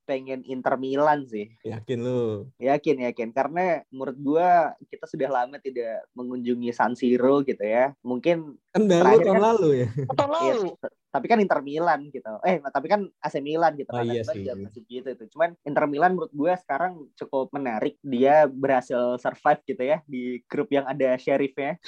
pengen 0.09 0.43
Inter 0.49 0.75
Milan 0.81 1.31
sih. 1.31 1.53
Yakin 1.63 1.99
lu? 2.03 2.51
Yakin 2.59 3.07
yakin 3.07 3.31
karena 3.31 3.87
menurut 3.95 4.17
gua 4.19 4.75
kita 4.91 5.07
sudah 5.07 5.31
lama 5.31 5.61
tidak 5.63 6.09
mengunjungi 6.19 6.75
San 6.75 6.99
Siro 6.99 7.47
gitu 7.47 7.63
ya. 7.63 7.95
Mungkin 8.03 8.59
kan 8.75 8.83
baru 8.91 9.23
tahun 9.23 9.37
kan, 9.39 9.43
lalu 9.55 9.69
ya. 9.87 9.89
Tahun 10.11 10.33
lalu. 10.33 10.75
Ya, 10.75 10.89
tapi 11.15 11.31
kan 11.31 11.39
Inter 11.39 11.63
Milan 11.63 12.11
gitu. 12.11 12.27
Eh, 12.43 12.59
tapi 12.75 12.91
kan 12.91 13.07
AC 13.23 13.39
Milan 13.39 13.79
gitu. 13.79 13.87
Oh, 13.95 14.03
kan. 14.03 14.11
iya 14.11 14.27
sih. 14.27 14.43
Masih 14.43 14.83
gitu 14.91 15.09
itu. 15.15 15.25
Cuman 15.31 15.55
Inter 15.63 15.87
Milan 15.87 16.19
menurut 16.19 16.35
gue 16.35 16.53
sekarang 16.65 17.07
cukup 17.15 17.53
menarik. 17.55 17.95
Dia 18.03 18.51
berhasil 18.51 19.21
survive 19.23 19.63
gitu 19.69 19.83
ya 19.87 20.03
di 20.09 20.43
grup 20.51 20.73
yang 20.75 20.89
ada 20.89 21.15
sheriffnya. 21.21 21.79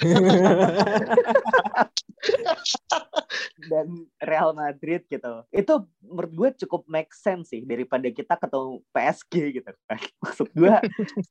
Dan 3.67 4.07
Real 4.23 4.53
Madrid 4.55 5.03
gitu. 5.11 5.43
Itu 5.51 5.89
menurut 5.99 6.31
gue 6.31 6.49
cukup 6.65 6.87
make 6.87 7.11
sense 7.11 7.51
sih 7.51 7.65
daripada 7.67 8.07
kita 8.07 8.39
ketemu 8.39 8.79
PSG 8.95 9.33
gitu. 9.59 9.71
Maksud 10.23 10.47
gue, 10.55 10.73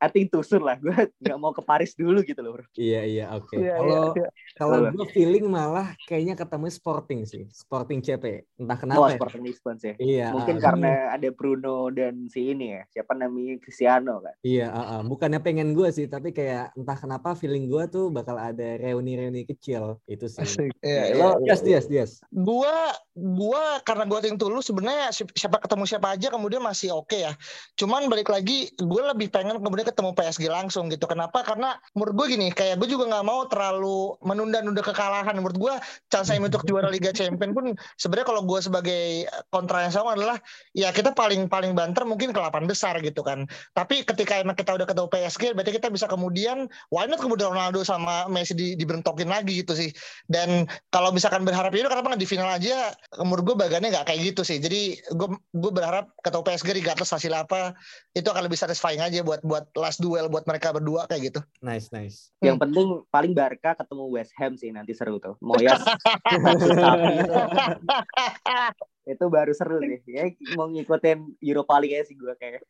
I 0.02 0.08
think 0.12 0.34
tusur 0.34 0.60
lah. 0.60 0.76
Gue 0.76 1.08
nggak 1.22 1.38
mau 1.40 1.54
ke 1.56 1.62
Paris 1.64 1.96
dulu 1.96 2.20
gitu 2.26 2.42
loh. 2.44 2.60
Bro. 2.60 2.66
Iya 2.76 3.02
iya 3.06 3.24
oke. 3.32 3.56
Okay. 3.56 3.66
Iya, 3.66 3.74
kalau 3.78 3.88
iya, 3.88 4.20
iya. 4.20 4.28
kalau 4.58 4.78
gue 4.90 5.06
feeling 5.14 5.46
malah 5.48 5.94
kayaknya 6.04 6.34
ketemu 6.36 6.66
Sporting 6.70 7.22
sih. 7.24 7.46
Sporting 7.54 7.86
Sporting 7.86 8.00
CP. 8.02 8.24
Entah 8.56 8.78
kenapa. 8.80 8.98
Oh, 8.98 9.08
Sporting 9.12 9.44
Lisbon 9.44 9.76
sih. 9.76 9.94
Iya. 10.00 10.34
Mungkin 10.34 10.56
uh, 10.58 10.62
karena 10.64 10.92
ada 11.14 11.28
Bruno 11.30 11.92
dan 11.94 12.26
si 12.26 12.50
ini 12.50 12.74
ya. 12.74 12.82
Siapa 12.88 13.12
namanya 13.14 13.35
Cristiano 13.60 14.24
kan. 14.24 14.34
Iya, 14.40 14.72
uh, 14.72 14.80
uh. 14.80 15.00
bukannya 15.04 15.40
pengen 15.44 15.76
gue 15.76 15.88
sih, 15.92 16.08
tapi 16.08 16.32
kayak 16.32 16.72
entah 16.78 16.96
kenapa 16.96 17.36
feeling 17.36 17.68
gue 17.68 17.84
tuh 17.90 18.08
bakal 18.08 18.40
ada 18.40 18.78
reuni-reuni 18.80 19.44
kecil. 19.44 20.00
Itu 20.08 20.30
sih. 20.30 20.46
Asik. 20.46 20.72
Iya, 20.80 21.02
iya, 21.12 21.14
lo 21.18 21.28
ya. 21.42 21.52
Yes, 21.52 21.60
yes, 21.66 21.86
yes. 21.90 22.10
Gua 22.30 22.94
gua 23.16 23.80
karena 23.82 24.04
gua 24.04 24.20
ting 24.20 24.36
dulu 24.36 24.60
sebenarnya 24.60 25.10
si- 25.10 25.28
siapa 25.34 25.58
ketemu 25.58 25.84
siapa 25.88 26.14
aja 26.14 26.28
kemudian 26.30 26.62
masih 26.62 26.94
oke 26.94 27.16
ya. 27.16 27.32
Cuman 27.74 28.06
balik 28.06 28.30
lagi 28.30 28.70
gue 28.76 29.02
lebih 29.02 29.28
pengen 29.32 29.58
kemudian 29.58 29.88
ketemu 29.88 30.14
PSG 30.14 30.46
langsung 30.46 30.88
gitu. 30.92 31.04
Kenapa? 31.10 31.42
Karena 31.42 31.74
menurut 31.96 32.14
gue 32.24 32.26
gini, 32.38 32.48
kayak 32.52 32.78
gue 32.78 32.88
juga 32.88 33.08
nggak 33.10 33.26
mau 33.26 33.44
terlalu 33.50 34.14
menunda-nunda 34.22 34.80
kekalahan. 34.80 35.34
Menurut 35.36 35.58
gue 35.58 35.74
chance 36.06 36.30
untuk 36.36 36.62
juara 36.62 36.86
Liga 36.86 37.10
Champions 37.10 37.52
pun 37.56 37.66
sebenarnya 37.98 38.26
kalau 38.28 38.42
gue 38.46 38.60
sebagai 38.62 39.26
kontra 39.50 39.82
yang 39.88 39.94
sama 39.94 40.14
adalah 40.14 40.38
ya 40.70 40.94
kita 40.94 41.10
paling 41.16 41.50
paling 41.50 41.74
banter 41.74 42.06
mungkin 42.06 42.30
ke 42.30 42.38
8 42.38 42.68
besar 42.70 43.00
gitu 43.02 43.25
kan. 43.26 43.50
Tapi 43.74 44.06
ketika 44.06 44.38
emang 44.38 44.54
kita 44.54 44.78
udah 44.78 44.86
ketemu 44.86 45.10
PSG 45.10 45.42
berarti 45.58 45.74
kita 45.74 45.90
bisa 45.90 46.06
kemudian 46.06 46.70
why 46.94 47.10
not 47.10 47.18
kemudian 47.18 47.50
Ronaldo 47.50 47.82
sama 47.82 48.30
Messi 48.30 48.54
di, 48.54 48.78
dibentokin 48.78 49.26
lagi 49.26 49.66
gitu 49.66 49.74
sih. 49.74 49.90
Dan 50.30 50.70
kalau 50.94 51.10
misalkan 51.10 51.42
berharap 51.42 51.74
itu 51.74 51.90
kenapa 51.90 52.14
nggak 52.14 52.22
di 52.22 52.30
final 52.30 52.46
aja 52.46 52.94
menurut 53.18 53.42
gue 53.42 53.56
bagannya 53.58 53.90
nggak 53.90 54.06
kayak 54.06 54.20
gitu 54.30 54.46
sih. 54.46 54.62
Jadi 54.62 54.94
gue 55.10 55.28
gue 55.34 55.72
berharap 55.74 56.14
ketemu 56.22 56.42
PSG 56.46 56.68
regardless 56.78 57.10
hasil 57.10 57.34
apa 57.34 57.74
itu 58.14 58.30
akan 58.30 58.46
lebih 58.46 58.56
satisfying 58.56 59.02
aja 59.02 59.26
buat 59.26 59.42
buat 59.42 59.66
last 59.74 59.98
duel 59.98 60.30
buat 60.30 60.46
mereka 60.46 60.70
berdua 60.70 61.10
kayak 61.10 61.34
gitu. 61.34 61.40
Nice, 61.58 61.90
nice. 61.90 62.30
Yang 62.38 62.62
penting 62.62 63.02
paling 63.10 63.34
Barca 63.34 63.74
ketemu 63.74 64.14
West 64.14 64.30
Ham 64.38 64.54
sih 64.54 64.70
nanti 64.70 64.94
seru 64.94 65.18
tuh. 65.18 65.34
Moyes 65.42 65.66
itu, 69.06 69.24
baru 69.30 69.52
seru 69.54 69.78
sih. 69.80 70.02
Kayak 70.02 70.36
mau 70.58 70.66
ngikutin 70.66 71.38
Europa 71.40 71.78
League 71.78 72.02
sih 72.04 72.18
gue 72.18 72.34
kayak. 72.36 72.62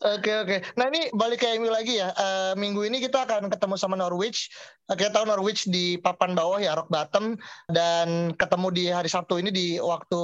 Oke 0.00 0.30
oke. 0.30 0.56
Nah 0.78 0.86
ini 0.94 1.10
balik 1.10 1.42
ke 1.42 1.58
MU 1.58 1.74
lagi 1.74 1.98
ya. 1.98 2.14
Eh, 2.14 2.52
minggu 2.54 2.86
ini 2.86 3.02
kita 3.02 3.26
akan 3.26 3.50
ketemu 3.50 3.74
sama 3.74 3.98
Norwich. 3.98 4.46
Eh, 4.86 4.94
Kita 4.94 5.10
tahu 5.10 5.26
Norwich 5.26 5.66
di 5.66 5.98
papan 5.98 6.38
bawah 6.38 6.62
ya 6.62 6.78
rock 6.78 6.86
bottom 6.86 7.34
dan 7.66 8.30
ketemu 8.38 8.68
di 8.70 8.84
hari 8.94 9.10
Sabtu 9.10 9.42
ini 9.42 9.50
di 9.50 9.66
waktu 9.82 10.22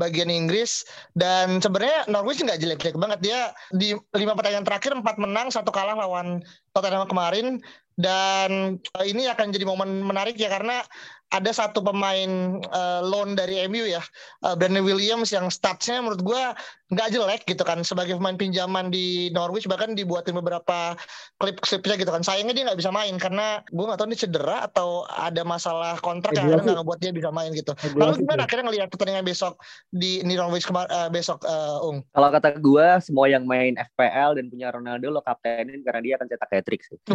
bagian 0.00 0.32
Inggris 0.32 0.88
dan 1.12 1.60
sebenarnya 1.60 2.08
Norwich 2.08 2.40
nggak 2.40 2.56
jelek-jelek 2.56 2.96
banget 2.96 3.20
dia 3.20 3.52
di 3.76 3.92
lima 4.16 4.32
pertandingan 4.32 4.64
terakhir 4.64 4.96
empat 4.96 5.20
menang 5.20 5.52
satu 5.52 5.68
kalah 5.68 5.92
lawan 5.92 6.40
Tottenham 6.72 7.04
kemarin 7.04 7.60
dan 8.00 8.80
eh, 8.96 9.06
ini 9.10 9.28
akan 9.28 9.52
jadi 9.52 9.68
momen 9.68 10.06
menarik 10.06 10.40
ya 10.40 10.48
karena 10.48 10.80
ada 11.28 11.52
satu 11.52 11.84
pemain 11.84 12.60
eh, 12.60 13.00
loan 13.04 13.36
dari 13.36 13.60
MU 13.68 13.84
ya 13.84 14.00
eh, 14.44 14.54
Brandon 14.56 14.84
Williams 14.84 15.32
yang 15.32 15.52
statsnya 15.52 16.00
menurut 16.00 16.24
gua 16.24 16.56
nggak 16.88 17.08
jelek 17.12 17.44
gitu 17.44 17.60
kan 17.68 17.84
sebagai 17.84 18.16
pemain 18.16 18.40
pinjaman 18.40 18.88
di 18.88 19.28
Norwich 19.36 19.68
bahkan 19.68 19.92
dibuatin 19.92 20.32
beberapa 20.32 20.96
klip-klipnya 21.36 22.00
gitu 22.00 22.08
kan. 22.08 22.24
Sayangnya 22.24 22.56
dia 22.56 22.64
nggak 22.64 22.80
bisa 22.80 22.88
main 22.88 23.12
karena 23.20 23.60
gue 23.68 23.84
nggak 23.84 24.00
tahu 24.00 24.08
ini 24.08 24.16
cedera 24.16 24.64
atau 24.64 25.04
ada 25.04 25.44
masalah 25.44 26.00
kontrak 26.00 26.32
yang 26.32 26.48
akhirnya 26.48 26.64
nggak 26.64 26.80
ngebuat 26.80 27.00
dia 27.04 27.12
bisa 27.12 27.28
main 27.28 27.52
gitu. 27.52 27.76
Lalu 27.92 28.24
gimana 28.24 28.48
akhirnya 28.48 28.72
ngelihat 28.72 28.88
pertandingan 28.88 29.28
besok 29.28 29.60
di, 29.92 30.24
di 30.24 30.32
Norwich 30.32 30.64
kemar 30.64 30.88
eh, 30.88 31.12
besok 31.12 31.44
eh, 31.44 31.84
Ung? 31.84 32.00
Kalau 32.08 32.28
kata 32.32 32.56
gue, 32.56 32.86
semua 33.04 33.28
yang 33.28 33.44
main 33.44 33.76
FPL 33.76 34.40
dan 34.40 34.48
punya 34.48 34.72
Ronaldo 34.72 35.12
lo 35.12 35.20
kaptenin 35.20 35.84
karena 35.84 36.00
dia 36.00 36.16
akan 36.16 36.26
cetak 36.32 36.50
hat-trick 36.56 36.88
sih. 36.88 36.96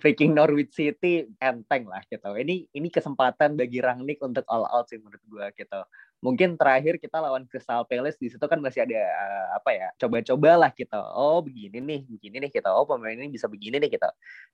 Freaking 0.00 0.34
Norwich 0.34 0.74
City 0.74 1.26
enteng 1.38 1.86
lah 1.86 2.02
gitu. 2.10 2.34
Ini 2.34 2.66
ini 2.74 2.88
kesempatan 2.90 3.54
bagi 3.54 3.78
Rangnick 3.78 4.18
untuk 4.24 4.42
all 4.50 4.66
out 4.66 4.90
sih 4.90 4.98
menurut 4.98 5.22
gue 5.26 5.46
gitu. 5.54 5.80
Mungkin 6.22 6.54
terakhir 6.54 7.02
kita 7.02 7.18
lawan 7.18 7.50
Crystal 7.50 7.82
Palace 7.82 8.14
di 8.14 8.30
situ 8.30 8.46
kan 8.46 8.62
masih 8.62 8.86
ada 8.86 8.94
eh, 8.94 9.46
apa 9.58 9.70
ya 9.74 9.88
coba-coba 9.98 10.50
lah 10.54 10.70
gitu. 10.70 11.00
Oh 11.18 11.42
begini 11.42 11.82
nih, 11.82 12.00
begini 12.06 12.46
nih 12.46 12.50
gitu. 12.54 12.70
Oh 12.70 12.86
pemain 12.86 13.18
ini 13.18 13.26
bisa 13.26 13.50
begini 13.50 13.82
nih 13.82 13.90
gitu. 13.98 14.06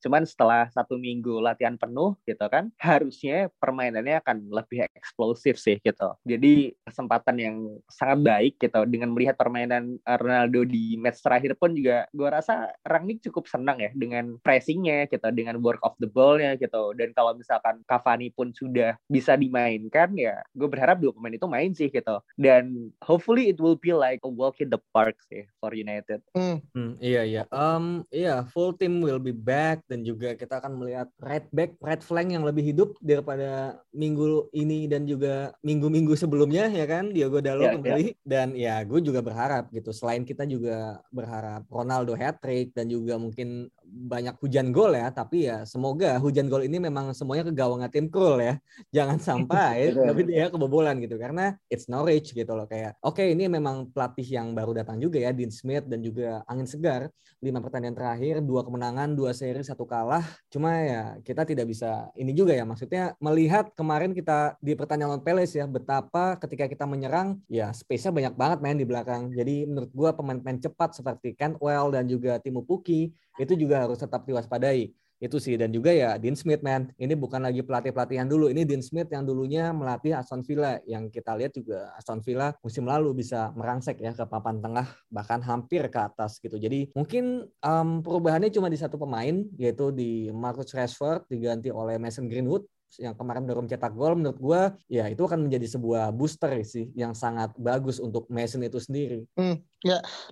Cuman 0.08 0.24
setelah 0.24 0.72
satu 0.72 0.96
minggu 0.96 1.44
latihan 1.44 1.76
penuh 1.76 2.16
gitu 2.24 2.40
kan, 2.48 2.72
harusnya 2.80 3.52
permainannya 3.60 4.16
akan 4.24 4.48
lebih 4.48 4.88
eksplosif 4.96 5.60
sih 5.60 5.76
gitu. 5.84 6.08
Jadi 6.24 6.72
kesempatan 6.88 7.36
yang 7.36 7.56
sangat 7.92 8.24
baik 8.24 8.54
gitu 8.56 8.88
dengan 8.88 9.12
melihat 9.12 9.36
permainan 9.36 10.00
Ronaldo 10.08 10.64
di 10.64 10.96
match 10.96 11.20
terakhir 11.20 11.52
pun 11.60 11.76
juga 11.76 12.08
gue 12.16 12.28
rasa 12.32 12.72
Rangnick 12.80 13.20
cukup 13.28 13.44
senang 13.44 13.76
ya 13.76 13.92
dengan 13.92 14.40
pressingnya 14.40 15.04
gitu, 15.12 15.28
dengan 15.36 15.60
work 15.60 15.84
of 15.84 15.92
the 16.00 16.08
ball-nya 16.08 16.56
gitu. 16.56 16.96
Dan 16.96 17.12
kalau 17.12 17.36
misalkan 17.36 17.84
Cavani 17.84 18.32
pun 18.32 18.56
sudah 18.56 18.96
bisa 19.04 19.36
dimainkan 19.36 20.16
ya, 20.16 20.40
gue 20.56 20.68
berharap 20.70 20.96
dua 20.96 21.12
pemain 21.12 21.34
itu 21.36 21.44
main 21.44 21.57
sih 21.74 21.88
gitu. 21.90 22.16
Dan 22.38 22.94
hopefully 23.02 23.50
it 23.50 23.58
will 23.58 23.78
be 23.78 23.90
like 23.90 24.22
a 24.22 24.30
walk 24.30 24.62
in 24.62 24.70
the 24.70 24.80
park 24.94 25.18
sih 25.26 25.46
for 25.58 25.74
United. 25.74 26.22
Hmm. 26.32 26.62
Hmm, 26.74 26.94
iya 27.02 27.22
iya. 27.24 27.42
Um, 27.50 28.06
iya, 28.12 28.46
full 28.50 28.74
team 28.76 29.02
will 29.02 29.20
be 29.22 29.34
back 29.34 29.82
dan 29.90 30.06
juga 30.06 30.34
kita 30.34 30.62
akan 30.62 30.78
melihat 30.78 31.08
right 31.22 31.46
back, 31.50 31.74
right 31.82 32.02
flank 32.02 32.30
yang 32.30 32.46
lebih 32.46 32.62
hidup 32.62 32.94
daripada 33.02 33.80
minggu 33.90 34.50
ini 34.54 34.86
dan 34.86 35.04
juga 35.08 35.54
minggu-minggu 35.64 36.14
sebelumnya 36.14 36.70
ya 36.70 36.86
kan 36.86 37.10
Diogo 37.10 37.40
Dalot 37.42 37.68
Iya, 37.68 37.74
kembali 37.78 38.06
dan 38.22 38.48
ya 38.54 38.80
gue 38.84 39.00
juga 39.02 39.20
berharap 39.24 39.70
gitu. 39.72 39.90
Selain 39.90 40.22
kita 40.22 40.44
juga 40.46 41.00
berharap 41.10 41.64
Ronaldo 41.68 42.14
hat 42.14 42.40
trick 42.42 42.74
dan 42.76 42.86
juga 42.90 43.16
mungkin 43.16 43.72
banyak 43.88 44.36
hujan 44.38 44.70
gol 44.70 44.92
ya, 44.92 45.08
tapi 45.08 45.48
ya 45.48 45.64
semoga 45.64 46.20
hujan 46.20 46.46
gol 46.46 46.62
ini 46.64 46.76
memang 46.76 47.16
semuanya 47.16 47.48
ke 47.48 47.52
gawang 47.56 47.80
tim 47.88 48.06
Krul 48.12 48.38
ya. 48.38 48.54
Jangan 48.96 49.18
sampai 49.18 49.96
tapi 49.96 50.22
dia 50.28 50.52
kebobolan 50.52 51.00
gitu 51.00 51.16
karena 51.16 51.56
it's 51.72 51.88
Norwich 51.88 52.36
gitu 52.36 52.52
loh 52.52 52.68
kayak 52.68 52.96
oke 53.00 53.20
ini 53.20 53.48
memang 53.48 53.88
pelatih 53.90 54.24
yang 54.24 54.52
baru 54.52 54.76
datang 54.76 55.00
juga 55.00 55.18
ya 55.18 55.32
Dean 55.32 55.50
Smith 55.52 55.88
dan 55.88 56.04
juga 56.04 56.44
angin 56.44 56.68
segar. 56.68 57.08
Lima 57.38 57.62
pertandingan 57.62 57.94
terakhir 57.94 58.42
dua 58.42 58.66
kemenangan 58.66 59.14
dua 59.14 59.30
seri 59.30 59.62
satu 59.62 59.86
kalah. 59.86 60.26
Cuma 60.50 60.74
ya 60.82 61.02
kita 61.22 61.46
tidak 61.46 61.70
bisa 61.70 62.10
ini 62.18 62.34
juga 62.34 62.50
ya 62.50 62.66
maksudnya 62.66 63.14
melihat 63.22 63.70
kemarin 63.78 64.10
kita 64.10 64.58
di 64.58 64.74
pertandingan 64.74 65.18
lawan 65.18 65.22
Palace 65.22 65.54
ya 65.54 65.66
betapa 65.70 66.34
ketika 66.42 66.66
kita 66.66 66.84
menyerang 66.84 67.38
ya 67.46 67.70
space-nya 67.70 68.10
banyak 68.10 68.34
banget 68.34 68.58
main 68.58 68.78
di 68.78 68.86
belakang. 68.86 69.30
Jadi 69.30 69.70
menurut 69.70 69.90
gua 69.94 70.10
pemain-pemain 70.12 70.58
cepat 70.58 70.98
seperti 70.98 71.38
Cantwell 71.38 71.94
dan 71.94 72.10
juga 72.10 72.42
Timo 72.42 72.66
Puki 72.66 73.14
itu 73.38 73.54
juga 73.54 73.86
harus 73.86 73.98
tetap 73.98 74.26
diwaspadai. 74.26 74.90
Itu 75.18 75.42
sih 75.42 75.58
dan 75.58 75.74
juga 75.74 75.90
ya 75.90 76.14
Dean 76.14 76.38
Smith 76.38 76.62
man. 76.62 76.94
Ini 76.94 77.18
bukan 77.18 77.42
lagi 77.42 77.58
pelatih 77.66 77.90
pelatihan 77.90 78.30
dulu. 78.30 78.46
Ini 78.54 78.62
Dean 78.62 78.78
Smith 78.78 79.10
yang 79.10 79.26
dulunya 79.26 79.74
melatih 79.74 80.14
Aston 80.14 80.46
Villa. 80.46 80.78
Yang 80.86 81.18
kita 81.18 81.34
lihat 81.34 81.58
juga 81.58 81.90
Aston 81.98 82.22
Villa 82.22 82.54
musim 82.62 82.86
lalu 82.86 83.18
bisa 83.18 83.50
merangsek 83.58 83.98
ya 83.98 84.14
ke 84.14 84.22
papan 84.30 84.62
tengah 84.62 84.86
bahkan 85.10 85.42
hampir 85.42 85.90
ke 85.90 85.98
atas 85.98 86.38
gitu. 86.38 86.54
Jadi 86.54 86.94
mungkin 86.94 87.50
em, 87.50 87.88
perubahannya 87.98 88.46
cuma 88.54 88.70
di 88.70 88.78
satu 88.78 88.94
pemain 88.94 89.42
yaitu 89.58 89.90
di 89.90 90.30
Marcus 90.30 90.70
Rashford 90.70 91.26
diganti 91.26 91.74
oleh 91.74 91.98
Mason 91.98 92.30
Greenwood 92.30 92.62
yang 93.02 93.18
kemarin 93.18 93.42
baru 93.42 93.66
mencetak 93.66 93.98
gol. 93.98 94.14
Menurut 94.14 94.38
gua 94.38 94.70
ya 94.86 95.10
itu 95.10 95.26
akan 95.26 95.50
menjadi 95.50 95.66
sebuah 95.66 96.14
booster 96.14 96.62
sih 96.62 96.94
yang 96.94 97.18
sangat 97.18 97.50
bagus 97.58 97.98
untuk 97.98 98.30
Mason 98.30 98.62
itu 98.62 98.78
sendiri. 98.78 99.26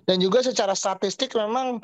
Dan 0.07 0.17
juga 0.23 0.39
secara 0.47 0.71
statistik 0.79 1.35
memang 1.35 1.83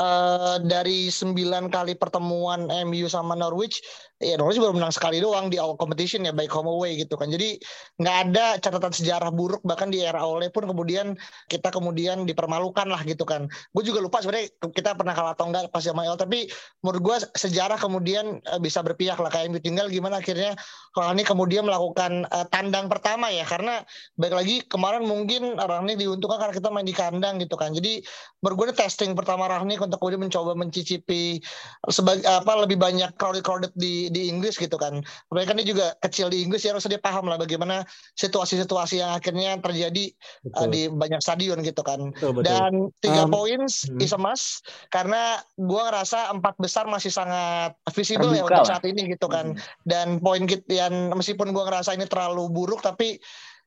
eh, 0.00 0.56
dari 0.64 1.12
sembilan 1.12 1.68
kali 1.68 1.94
pertemuan 2.00 2.72
MU 2.88 3.06
sama 3.06 3.36
Norwich 3.36 3.84
ya 4.20 4.36
Norwich 4.36 4.60
baru 4.60 4.76
menang 4.76 4.92
sekali 4.92 5.16
doang 5.16 5.48
di 5.48 5.56
all 5.56 5.80
competition 5.80 6.28
ya 6.28 6.32
baik 6.36 6.52
home 6.52 6.68
away 6.68 7.00
gitu 7.00 7.16
kan. 7.16 7.32
Jadi 7.32 7.56
nggak 7.96 8.16
ada 8.28 8.60
catatan 8.60 8.92
sejarah 8.92 9.32
buruk 9.32 9.64
bahkan 9.64 9.88
di 9.88 10.04
era 10.04 10.20
Ole 10.20 10.52
pun 10.52 10.68
kemudian 10.68 11.16
kita 11.48 11.72
kemudian 11.72 12.28
dipermalukan 12.28 12.84
lah 12.84 13.00
gitu 13.08 13.24
kan. 13.24 13.48
Gue 13.72 13.80
juga 13.80 14.04
lupa 14.04 14.20
sebenarnya 14.20 14.52
kita 14.76 14.92
pernah 14.92 15.16
kalah 15.16 15.32
atau 15.32 15.48
enggak 15.48 15.72
pas 15.72 15.80
sama 15.80 16.04
El 16.04 16.20
tapi 16.20 16.52
menurut 16.84 17.00
gue 17.00 17.16
sejarah 17.32 17.80
kemudian 17.80 18.44
eh, 18.44 18.60
bisa 18.60 18.84
berpihak 18.84 19.16
lah. 19.16 19.32
Kayak 19.32 19.56
MU 19.56 19.60
tinggal 19.64 19.88
gimana 19.88 20.20
akhirnya 20.20 20.52
Rani 20.92 21.24
kemudian 21.24 21.64
melakukan 21.64 22.28
eh, 22.28 22.46
tandang 22.52 22.92
pertama 22.92 23.32
ya. 23.32 23.48
Karena 23.48 23.80
baik 24.20 24.34
lagi 24.36 24.56
kemarin 24.68 25.08
mungkin 25.08 25.56
Rani 25.56 25.96
diuntungkan 25.96 26.44
karena 26.44 26.54
kita 26.60 26.68
main 26.68 26.84
di 26.84 26.92
kandang 26.92 27.40
gitu 27.40 27.56
kan. 27.56 27.72
Jadi 27.72 28.04
menurut 28.44 28.56
gue 28.60 28.66
ini 28.68 28.76
testing 28.76 29.16
pertama 29.16 29.48
Rani 29.48 29.80
untuk 29.80 29.96
kemudian 29.96 30.28
mencoba 30.28 30.52
mencicipi 30.52 31.40
sebagai 31.88 32.28
apa 32.28 32.68
lebih 32.68 32.76
banyak 32.76 33.16
crowded 33.16 33.40
crowded 33.40 33.72
di 33.72 34.09
di 34.10 34.28
Inggris 34.28 34.58
gitu 34.58 34.76
kan. 34.76 35.00
Mereka 35.30 35.54
ini 35.56 35.64
juga 35.64 35.94
kecil 36.02 36.28
di 36.28 36.42
Inggris 36.42 36.66
ya 36.66 36.74
harus 36.74 36.84
dia 36.90 37.00
paham 37.00 37.30
lah 37.30 37.38
bagaimana 37.38 37.86
situasi-situasi 38.18 39.00
yang 39.00 39.14
akhirnya 39.14 39.56
terjadi 39.62 40.10
uh, 40.58 40.66
di 40.68 40.90
banyak 40.90 41.22
stadion 41.22 41.62
gitu 41.62 41.80
kan. 41.80 42.10
betul, 42.18 42.42
betul. 42.42 42.44
Dan 42.44 42.72
tiga 42.98 43.18
Um, 43.20 43.36
points 43.36 43.84
hmm. 43.84 44.00
is 44.00 44.16
a 44.16 44.20
must 44.20 44.64
karena 44.88 45.44
gua 45.60 45.92
ngerasa 45.92 46.32
empat 46.32 46.56
besar 46.56 46.88
masih 46.88 47.12
sangat 47.12 47.76
visible 47.92 48.32
ya 48.32 48.42
Terbuka 48.42 48.48
untuk 48.48 48.64
lah. 48.64 48.70
saat 48.74 48.84
ini 48.88 49.02
gitu 49.12 49.26
kan. 49.28 49.54
Hmm. 49.54 49.60
Dan 49.84 50.06
poin 50.18 50.48
kita 50.48 50.88
yang 50.88 51.12
meskipun 51.14 51.52
gua 51.52 51.68
ngerasa 51.68 51.94
ini 51.94 52.08
terlalu 52.08 52.48
buruk 52.48 52.80
tapi 52.80 53.20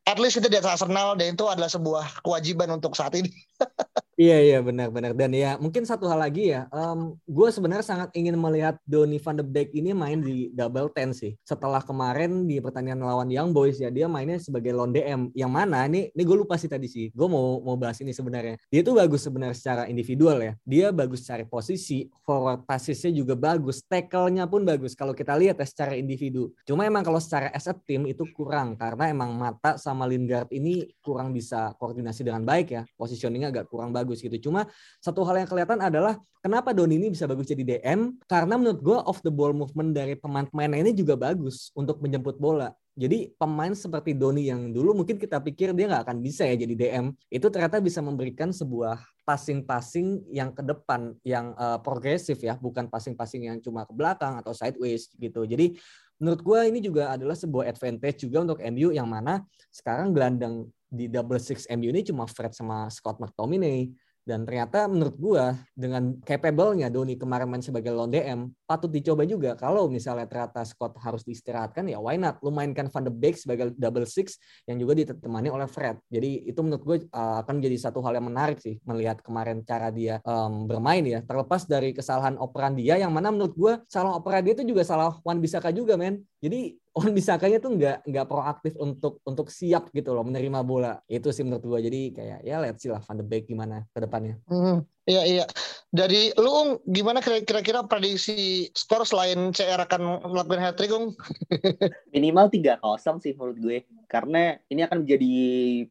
at 0.04 0.20
least 0.20 0.36
kita 0.42 0.52
di 0.52 0.60
atas 0.60 0.82
Arsenal 0.84 1.16
dan 1.16 1.38
itu 1.38 1.48
adalah 1.48 1.72
sebuah 1.72 2.26
kewajiban 2.26 2.76
untuk 2.76 2.98
saat 2.98 3.16
ini. 3.16 3.32
Iya 4.14 4.38
iya 4.46 4.58
benar-benar 4.62 5.18
dan 5.18 5.34
ya 5.34 5.58
mungkin 5.58 5.90
satu 5.90 6.06
hal 6.06 6.22
lagi 6.22 6.54
ya, 6.54 6.70
um, 6.70 7.18
gue 7.26 7.50
sebenarnya 7.50 7.82
sangat 7.82 8.14
ingin 8.14 8.38
melihat 8.38 8.78
Donny 8.86 9.18
van 9.18 9.42
de 9.42 9.46
Beek 9.46 9.74
ini 9.74 9.90
main 9.90 10.22
di 10.22 10.54
double 10.54 10.94
ten 10.94 11.18
sih. 11.18 11.34
Setelah 11.42 11.82
kemarin 11.82 12.46
di 12.46 12.62
pertandingan 12.62 13.02
lawan 13.02 13.34
Young 13.34 13.50
Boys 13.58 13.82
ya 13.82 13.90
dia 13.90 14.06
mainnya 14.06 14.38
sebagai 14.38 14.70
lone 14.70 14.94
DM. 14.94 15.22
Yang 15.34 15.52
mana 15.52 15.90
ini, 15.90 16.14
ini 16.14 16.22
gue 16.30 16.38
lupa 16.38 16.62
sih 16.62 16.70
tadi 16.70 16.86
sih. 16.86 17.10
Gue 17.10 17.26
mau 17.26 17.58
mau 17.66 17.74
bahas 17.74 17.98
ini 18.06 18.14
sebenarnya. 18.14 18.62
Dia 18.70 18.86
tuh 18.86 18.94
bagus 19.02 19.26
sebenarnya 19.26 19.58
secara 19.58 19.90
individual 19.90 20.38
ya. 20.46 20.54
Dia 20.62 20.94
bagus 20.94 21.26
cari 21.26 21.50
posisi, 21.50 22.06
forward 22.22 22.70
passesnya 22.70 23.10
juga 23.10 23.34
bagus, 23.34 23.82
tackle-nya 23.82 24.46
pun 24.46 24.62
bagus. 24.62 24.94
Kalau 24.94 25.18
kita 25.18 25.34
lihat 25.34 25.58
ya 25.58 25.66
secara 25.66 25.98
individu. 25.98 26.54
Cuma 26.70 26.86
emang 26.86 27.02
kalau 27.02 27.18
secara 27.18 27.50
as 27.50 27.66
a 27.66 27.74
team 27.74 28.06
itu 28.06 28.30
kurang 28.38 28.78
karena 28.78 29.10
emang 29.10 29.34
mata 29.34 29.82
sama 29.82 30.06
Lingard 30.06 30.54
ini 30.54 30.86
kurang 31.02 31.34
bisa 31.34 31.74
koordinasi 31.82 32.22
dengan 32.22 32.46
baik 32.46 32.78
ya. 32.78 32.86
Positioningnya 32.94 33.50
agak 33.50 33.74
kurang 33.74 33.90
bagus 33.90 34.03
bagus 34.04 34.20
gitu. 34.20 34.52
Cuma 34.52 34.68
satu 35.00 35.24
hal 35.24 35.42
yang 35.42 35.50
kelihatan 35.50 35.80
adalah 35.80 36.20
kenapa 36.44 36.76
Doni 36.76 37.00
ini 37.00 37.08
bisa 37.10 37.24
bagus 37.24 37.48
jadi 37.48 37.64
DM 37.64 38.20
karena 38.28 38.60
menurut 38.60 38.80
gue 38.84 38.98
off 39.08 39.24
the 39.24 39.32
ball 39.32 39.56
movement 39.56 39.96
dari 39.96 40.20
pemain-pemain 40.20 40.84
ini 40.84 40.92
juga 40.92 41.16
bagus 41.16 41.72
untuk 41.74 42.04
menjemput 42.04 42.36
bola. 42.38 42.76
Jadi 42.94 43.34
pemain 43.42 43.74
seperti 43.74 44.14
Doni 44.14 44.54
yang 44.54 44.70
dulu 44.70 44.94
mungkin 44.94 45.18
kita 45.18 45.42
pikir 45.42 45.74
dia 45.74 45.90
nggak 45.90 46.06
akan 46.06 46.22
bisa 46.22 46.46
ya 46.46 46.54
jadi 46.54 46.78
DM, 46.78 47.06
itu 47.34 47.48
ternyata 47.50 47.82
bisa 47.82 48.06
memberikan 48.06 48.54
sebuah 48.54 49.02
passing-passing 49.26 50.30
yang 50.30 50.54
ke 50.54 50.62
depan, 50.62 51.18
yang 51.26 51.58
uh, 51.58 51.82
progresif 51.82 52.38
ya, 52.46 52.54
bukan 52.54 52.86
passing-passing 52.86 53.50
yang 53.50 53.58
cuma 53.66 53.90
ke 53.90 53.94
belakang 53.98 54.38
atau 54.38 54.54
sideways 54.54 55.10
gitu. 55.18 55.42
Jadi 55.42 55.74
menurut 56.22 56.46
gue 56.46 56.60
ini 56.70 56.80
juga 56.86 57.18
adalah 57.18 57.34
sebuah 57.34 57.66
advantage 57.66 58.30
juga 58.30 58.46
untuk 58.46 58.60
MU 58.62 58.94
yang 58.94 59.10
mana 59.10 59.42
sekarang 59.74 60.14
gelandang 60.14 60.70
di 60.94 61.10
double 61.10 61.42
six 61.42 61.66
MU 61.74 61.90
ini 61.90 62.06
cuma 62.06 62.30
Fred 62.30 62.54
sama 62.54 62.86
Scott 62.94 63.18
McTominay. 63.18 63.90
Dan 64.24 64.48
ternyata 64.48 64.88
menurut 64.88 65.18
gua 65.20 65.52
dengan 65.76 66.16
capable-nya 66.24 66.88
Doni 66.88 67.20
kemarin 67.20 67.50
main 67.50 67.60
sebagai 67.60 67.92
lone 67.92 68.14
DM, 68.14 68.40
patut 68.74 68.90
dicoba 68.90 69.22
juga. 69.30 69.54
Kalau 69.54 69.86
misalnya 69.86 70.26
ternyata 70.26 70.66
Scott 70.66 70.98
harus 70.98 71.22
diistirahatkan, 71.22 71.86
ya 71.86 72.02
why 72.02 72.18
not? 72.18 72.42
Lu 72.42 72.50
mainkan 72.50 72.90
Van 72.90 73.06
de 73.06 73.14
Beek 73.14 73.38
sebagai 73.38 73.70
double 73.78 74.10
six 74.10 74.42
yang 74.66 74.82
juga 74.82 74.98
ditemani 74.98 75.54
oleh 75.54 75.70
Fred. 75.70 76.02
Jadi 76.10 76.50
itu 76.50 76.58
menurut 76.66 76.82
gue 76.82 76.98
uh, 77.14 77.46
akan 77.46 77.62
menjadi 77.62 77.78
satu 77.86 78.02
hal 78.02 78.18
yang 78.18 78.26
menarik 78.26 78.58
sih 78.58 78.82
melihat 78.90 79.22
kemarin 79.22 79.62
cara 79.62 79.94
dia 79.94 80.18
um, 80.26 80.66
bermain 80.66 81.06
ya. 81.06 81.22
Terlepas 81.22 81.70
dari 81.70 81.94
kesalahan 81.94 82.42
operan 82.42 82.74
dia 82.74 82.98
yang 82.98 83.14
mana 83.14 83.30
menurut 83.30 83.54
gue 83.54 83.74
salah 83.86 84.18
operan 84.18 84.42
dia 84.42 84.58
itu 84.58 84.66
juga 84.66 84.82
salah 84.82 85.22
Wan 85.22 85.38
Bisaka 85.38 85.70
juga 85.70 85.94
men. 85.94 86.26
Jadi 86.42 86.74
Wan 86.98 87.14
Bisakanya 87.14 87.58
tuh 87.62 87.78
nggak 87.78 88.06
nggak 88.10 88.26
proaktif 88.26 88.74
untuk 88.78 89.22
untuk 89.26 89.54
siap 89.54 89.94
gitu 89.94 90.18
loh 90.18 90.26
menerima 90.26 90.66
bola. 90.66 90.98
Itu 91.06 91.30
sih 91.30 91.46
menurut 91.46 91.62
gue. 91.62 91.80
Jadi 91.90 92.02
kayak 92.14 92.40
ya 92.42 92.58
lihat 92.58 92.78
sih 92.82 92.90
lah 92.90 93.02
Van 93.06 93.18
de 93.22 93.26
Beek 93.26 93.46
gimana 93.50 93.86
ke 93.94 94.00
depannya. 94.02 94.38
Hmm, 94.50 94.86
iya 95.08 95.24
iya. 95.28 95.46
Dari 95.94 96.34
lu 96.40 96.82
gimana 96.90 97.22
kira-kira 97.22 97.86
prediksi 97.86 98.68
skor 98.74 99.06
selain 99.06 99.54
CR 99.54 99.78
akan 99.86 100.26
melakukan 100.26 100.62
hat 100.64 100.76
trick 100.80 100.90
Ung? 100.90 101.14
Minimal 102.16 102.50
3-0 102.50 103.24
sih 103.24 103.34
menurut 103.38 103.58
gue. 103.62 103.78
Karena 104.10 104.58
ini 104.72 104.82
akan 104.82 105.06
menjadi 105.06 105.34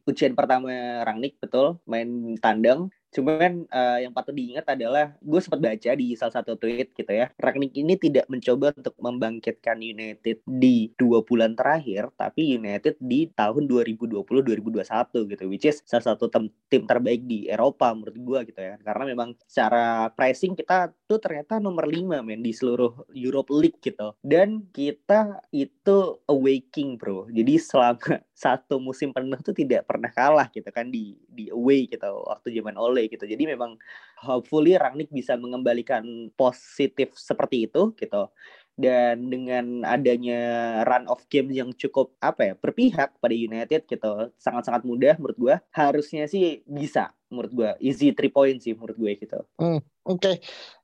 ujian 0.03 0.33
pertama 0.35 1.03
Rangnick 1.07 1.39
betul 1.39 1.79
main 1.87 2.35
tandang 2.41 2.91
Cuman 3.13 3.69
uh, 3.69 3.97
yang 4.01 4.11
patut 4.11 4.33
diingat 4.33 4.65
adalah 4.65 5.13
gue 5.21 5.39
sempat 5.39 5.61
baca 5.61 5.91
di 5.93 6.17
salah 6.17 6.33
satu 6.33 6.57
tweet 6.57 6.97
gitu 6.97 7.11
ya. 7.13 7.29
Ragnik 7.37 7.77
ini 7.77 7.93
tidak 8.01 8.25
mencoba 8.25 8.73
untuk 8.73 8.97
membangkitkan 8.97 9.77
United 9.77 10.41
di 10.43 10.89
dua 10.97 11.21
bulan 11.21 11.53
terakhir, 11.53 12.09
tapi 12.17 12.57
United 12.57 12.97
di 12.97 13.29
tahun 13.29 13.69
2020-2021 13.69 15.29
gitu, 15.29 15.43
which 15.45 15.69
is 15.69 15.85
salah 15.85 16.17
satu 16.17 16.25
tim, 16.67 16.83
terbaik 16.89 17.23
di 17.29 17.45
Eropa 17.45 17.93
menurut 17.93 18.17
gue 18.17 18.39
gitu 18.49 18.59
ya. 18.59 18.75
Karena 18.81 19.03
memang 19.05 19.37
secara 19.45 20.09
pricing 20.11 20.57
kita 20.57 20.89
tuh 21.05 21.21
ternyata 21.21 21.61
nomor 21.61 21.85
5 21.85 22.25
men 22.25 22.41
di 22.41 22.49
seluruh 22.49 23.05
Europe 23.13 23.53
League 23.53 23.77
gitu. 23.79 24.17
Dan 24.25 24.65
kita 24.73 25.45
itu 25.53 26.17
awaking 26.25 26.97
bro. 26.97 27.29
Jadi 27.29 27.61
selama 27.61 28.17
satu 28.33 28.81
musim 28.81 29.13
penuh 29.13 29.37
tuh 29.39 29.53
tidak 29.53 29.85
pernah 29.85 30.09
kalah 30.09 30.49
gitu 30.49 30.67
kan 30.73 30.89
di 30.89 31.13
di 31.29 31.53
away 31.53 31.85
gitu 31.85 32.09
waktu 32.25 32.57
zaman 32.57 32.75
Ole 32.75 33.02
gitu. 33.09 33.25
Jadi 33.25 33.43
memang 33.49 33.79
hopefully 34.19 34.75
Rangnick 34.79 35.09
bisa 35.11 35.35
mengembalikan 35.39 36.31
positif 36.35 37.15
seperti 37.17 37.67
itu 37.71 37.95
gitu. 37.97 38.29
Dan 38.73 39.29
dengan 39.29 39.85
adanya 39.85 40.41
run 40.81 41.05
of 41.05 41.21
game 41.29 41.53
yang 41.53 41.69
cukup 41.77 42.17
apa 42.17 42.41
ya 42.41 42.53
berpihak 42.57 43.13
pada 43.21 43.35
United 43.37 43.85
gitu 43.85 44.33
sangat-sangat 44.41 44.81
mudah 44.81 45.13
menurut 45.21 45.37
gue 45.37 45.55
harusnya 45.77 46.25
sih 46.25 46.65
bisa 46.65 47.13
menurut 47.33 47.51
gue 47.51 47.69
easy 47.81 48.13
three 48.13 48.29
point 48.29 48.61
sih 48.61 48.77
menurut 48.77 48.93
gue 48.93 49.11
gitu. 49.17 49.41
Hmm, 49.57 49.81
Oke, 50.03 50.19
okay. 50.19 50.35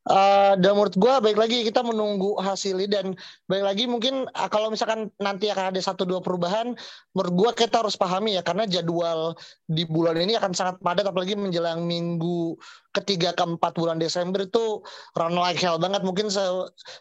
uh, 0.10 0.58
dan 0.58 0.74
menurut 0.74 0.96
gue 0.98 1.14
baik 1.22 1.38
lagi 1.38 1.62
kita 1.62 1.86
menunggu 1.86 2.40
hasilnya 2.40 2.88
dan 2.88 3.06
baik 3.46 3.64
lagi 3.68 3.84
mungkin 3.86 4.26
uh, 4.32 4.50
kalau 4.50 4.74
misalkan 4.74 5.14
nanti 5.22 5.52
akan 5.54 5.76
ada 5.76 5.80
satu 5.84 6.08
dua 6.08 6.24
perubahan, 6.24 6.74
menurut 7.14 7.34
gue 7.38 7.50
kita 7.68 7.86
harus 7.86 7.94
pahami 8.00 8.40
ya 8.40 8.42
karena 8.42 8.66
jadwal 8.66 9.38
di 9.70 9.86
bulan 9.86 10.18
ini 10.18 10.40
akan 10.40 10.56
sangat 10.58 10.76
padat 10.82 11.06
apalagi 11.06 11.38
menjelang 11.38 11.86
minggu 11.86 12.58
ketiga 12.90 13.38
keempat 13.38 13.78
bulan 13.78 14.02
Desember 14.02 14.42
itu 14.42 14.82
run 15.14 15.38
like 15.38 15.62
hell 15.62 15.78
banget 15.78 16.02
mungkin 16.02 16.32
se 16.34 16.42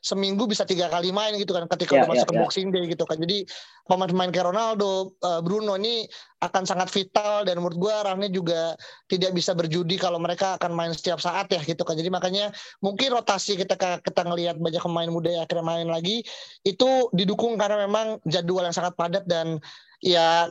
seminggu 0.05 0.45
bisa 0.45 0.69
tiga 0.69 0.93
kali 0.93 1.09
main 1.09 1.33
gitu 1.41 1.57
kan 1.57 1.65
ketika 1.65 1.97
yeah, 1.97 2.01
udah 2.05 2.09
masuk 2.13 2.21
yeah, 2.21 2.29
ke 2.29 2.35
yeah. 2.37 2.43
boxing 2.45 2.69
day 2.69 2.85
gitu 2.93 3.05
kan 3.09 3.17
jadi 3.17 3.49
pemain-pemain 3.89 4.29
kayak 4.29 4.53
Ronaldo, 4.53 5.17
uh, 5.25 5.41
Bruno 5.41 5.81
ini 5.81 6.05
akan 6.39 6.63
sangat 6.63 6.89
vital 6.95 7.43
dan 7.43 7.59
menurut 7.59 7.79
gue 7.79 7.95
Rangnick 7.95 8.31
juga 8.31 8.79
tidak 9.11 9.35
bisa 9.35 9.59
berjudi 9.59 9.99
kalau 9.99 10.23
mereka 10.23 10.55
akan 10.55 10.71
main 10.71 10.95
setiap 10.95 11.19
saat 11.19 11.51
ya 11.51 11.59
gitu 11.67 11.83
kan. 11.83 11.99
Jadi 11.99 12.11
makanya 12.15 12.55
mungkin 12.79 13.11
rotasi 13.11 13.59
kita 13.59 13.75
kita 13.75 14.23
ngelihat 14.23 14.57
banyak 14.63 14.79
pemain 14.79 15.11
muda 15.11 15.35
yang 15.35 15.43
akhirnya 15.43 15.67
main 15.67 15.89
lagi 15.91 16.23
itu 16.63 17.11
didukung 17.11 17.59
karena 17.59 17.83
memang 17.91 18.23
jadwal 18.23 18.63
yang 18.63 18.75
sangat 18.75 18.95
padat 18.95 19.27
dan 19.27 19.59
ya 20.03 20.51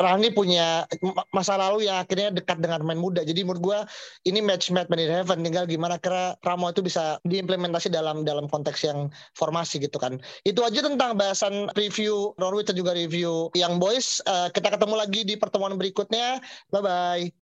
Rani 0.00 0.32
punya 0.32 0.88
masa 1.36 1.60
lalu 1.60 1.84
yang 1.84 2.00
akhirnya 2.00 2.32
dekat 2.32 2.56
dengan 2.64 2.80
pemain 2.80 2.96
muda. 2.96 3.20
Jadi 3.20 3.44
menurut 3.44 3.60
gue 3.60 3.78
ini 4.24 4.40
match 4.40 4.72
match 4.72 4.88
made 4.88 5.04
in 5.04 5.12
heaven. 5.12 5.44
Tinggal 5.44 5.68
gimana 5.68 6.00
kira 6.00 6.40
Ramo 6.40 6.72
itu 6.72 6.80
bisa 6.80 7.20
diimplementasi 7.28 7.92
dalam 7.92 8.24
dalam 8.24 8.48
konteks 8.48 8.80
yang 8.88 9.12
formasi 9.36 9.76
gitu 9.76 10.00
kan. 10.00 10.16
Itu 10.48 10.64
aja 10.64 10.80
tentang 10.80 11.20
bahasan 11.20 11.68
review 11.76 12.32
Norwich 12.40 12.72
dan 12.72 12.80
juga 12.80 12.96
review 12.96 13.52
Young 13.52 13.76
Boys. 13.76 14.24
Uh, 14.24 14.48
kita 14.48 14.72
ketemu 14.72 14.96
lagi 14.96 15.20
di 15.28 15.36
pertemuan 15.36 15.76
berikutnya. 15.76 16.40
Bye 16.72 16.80
bye. 16.80 17.39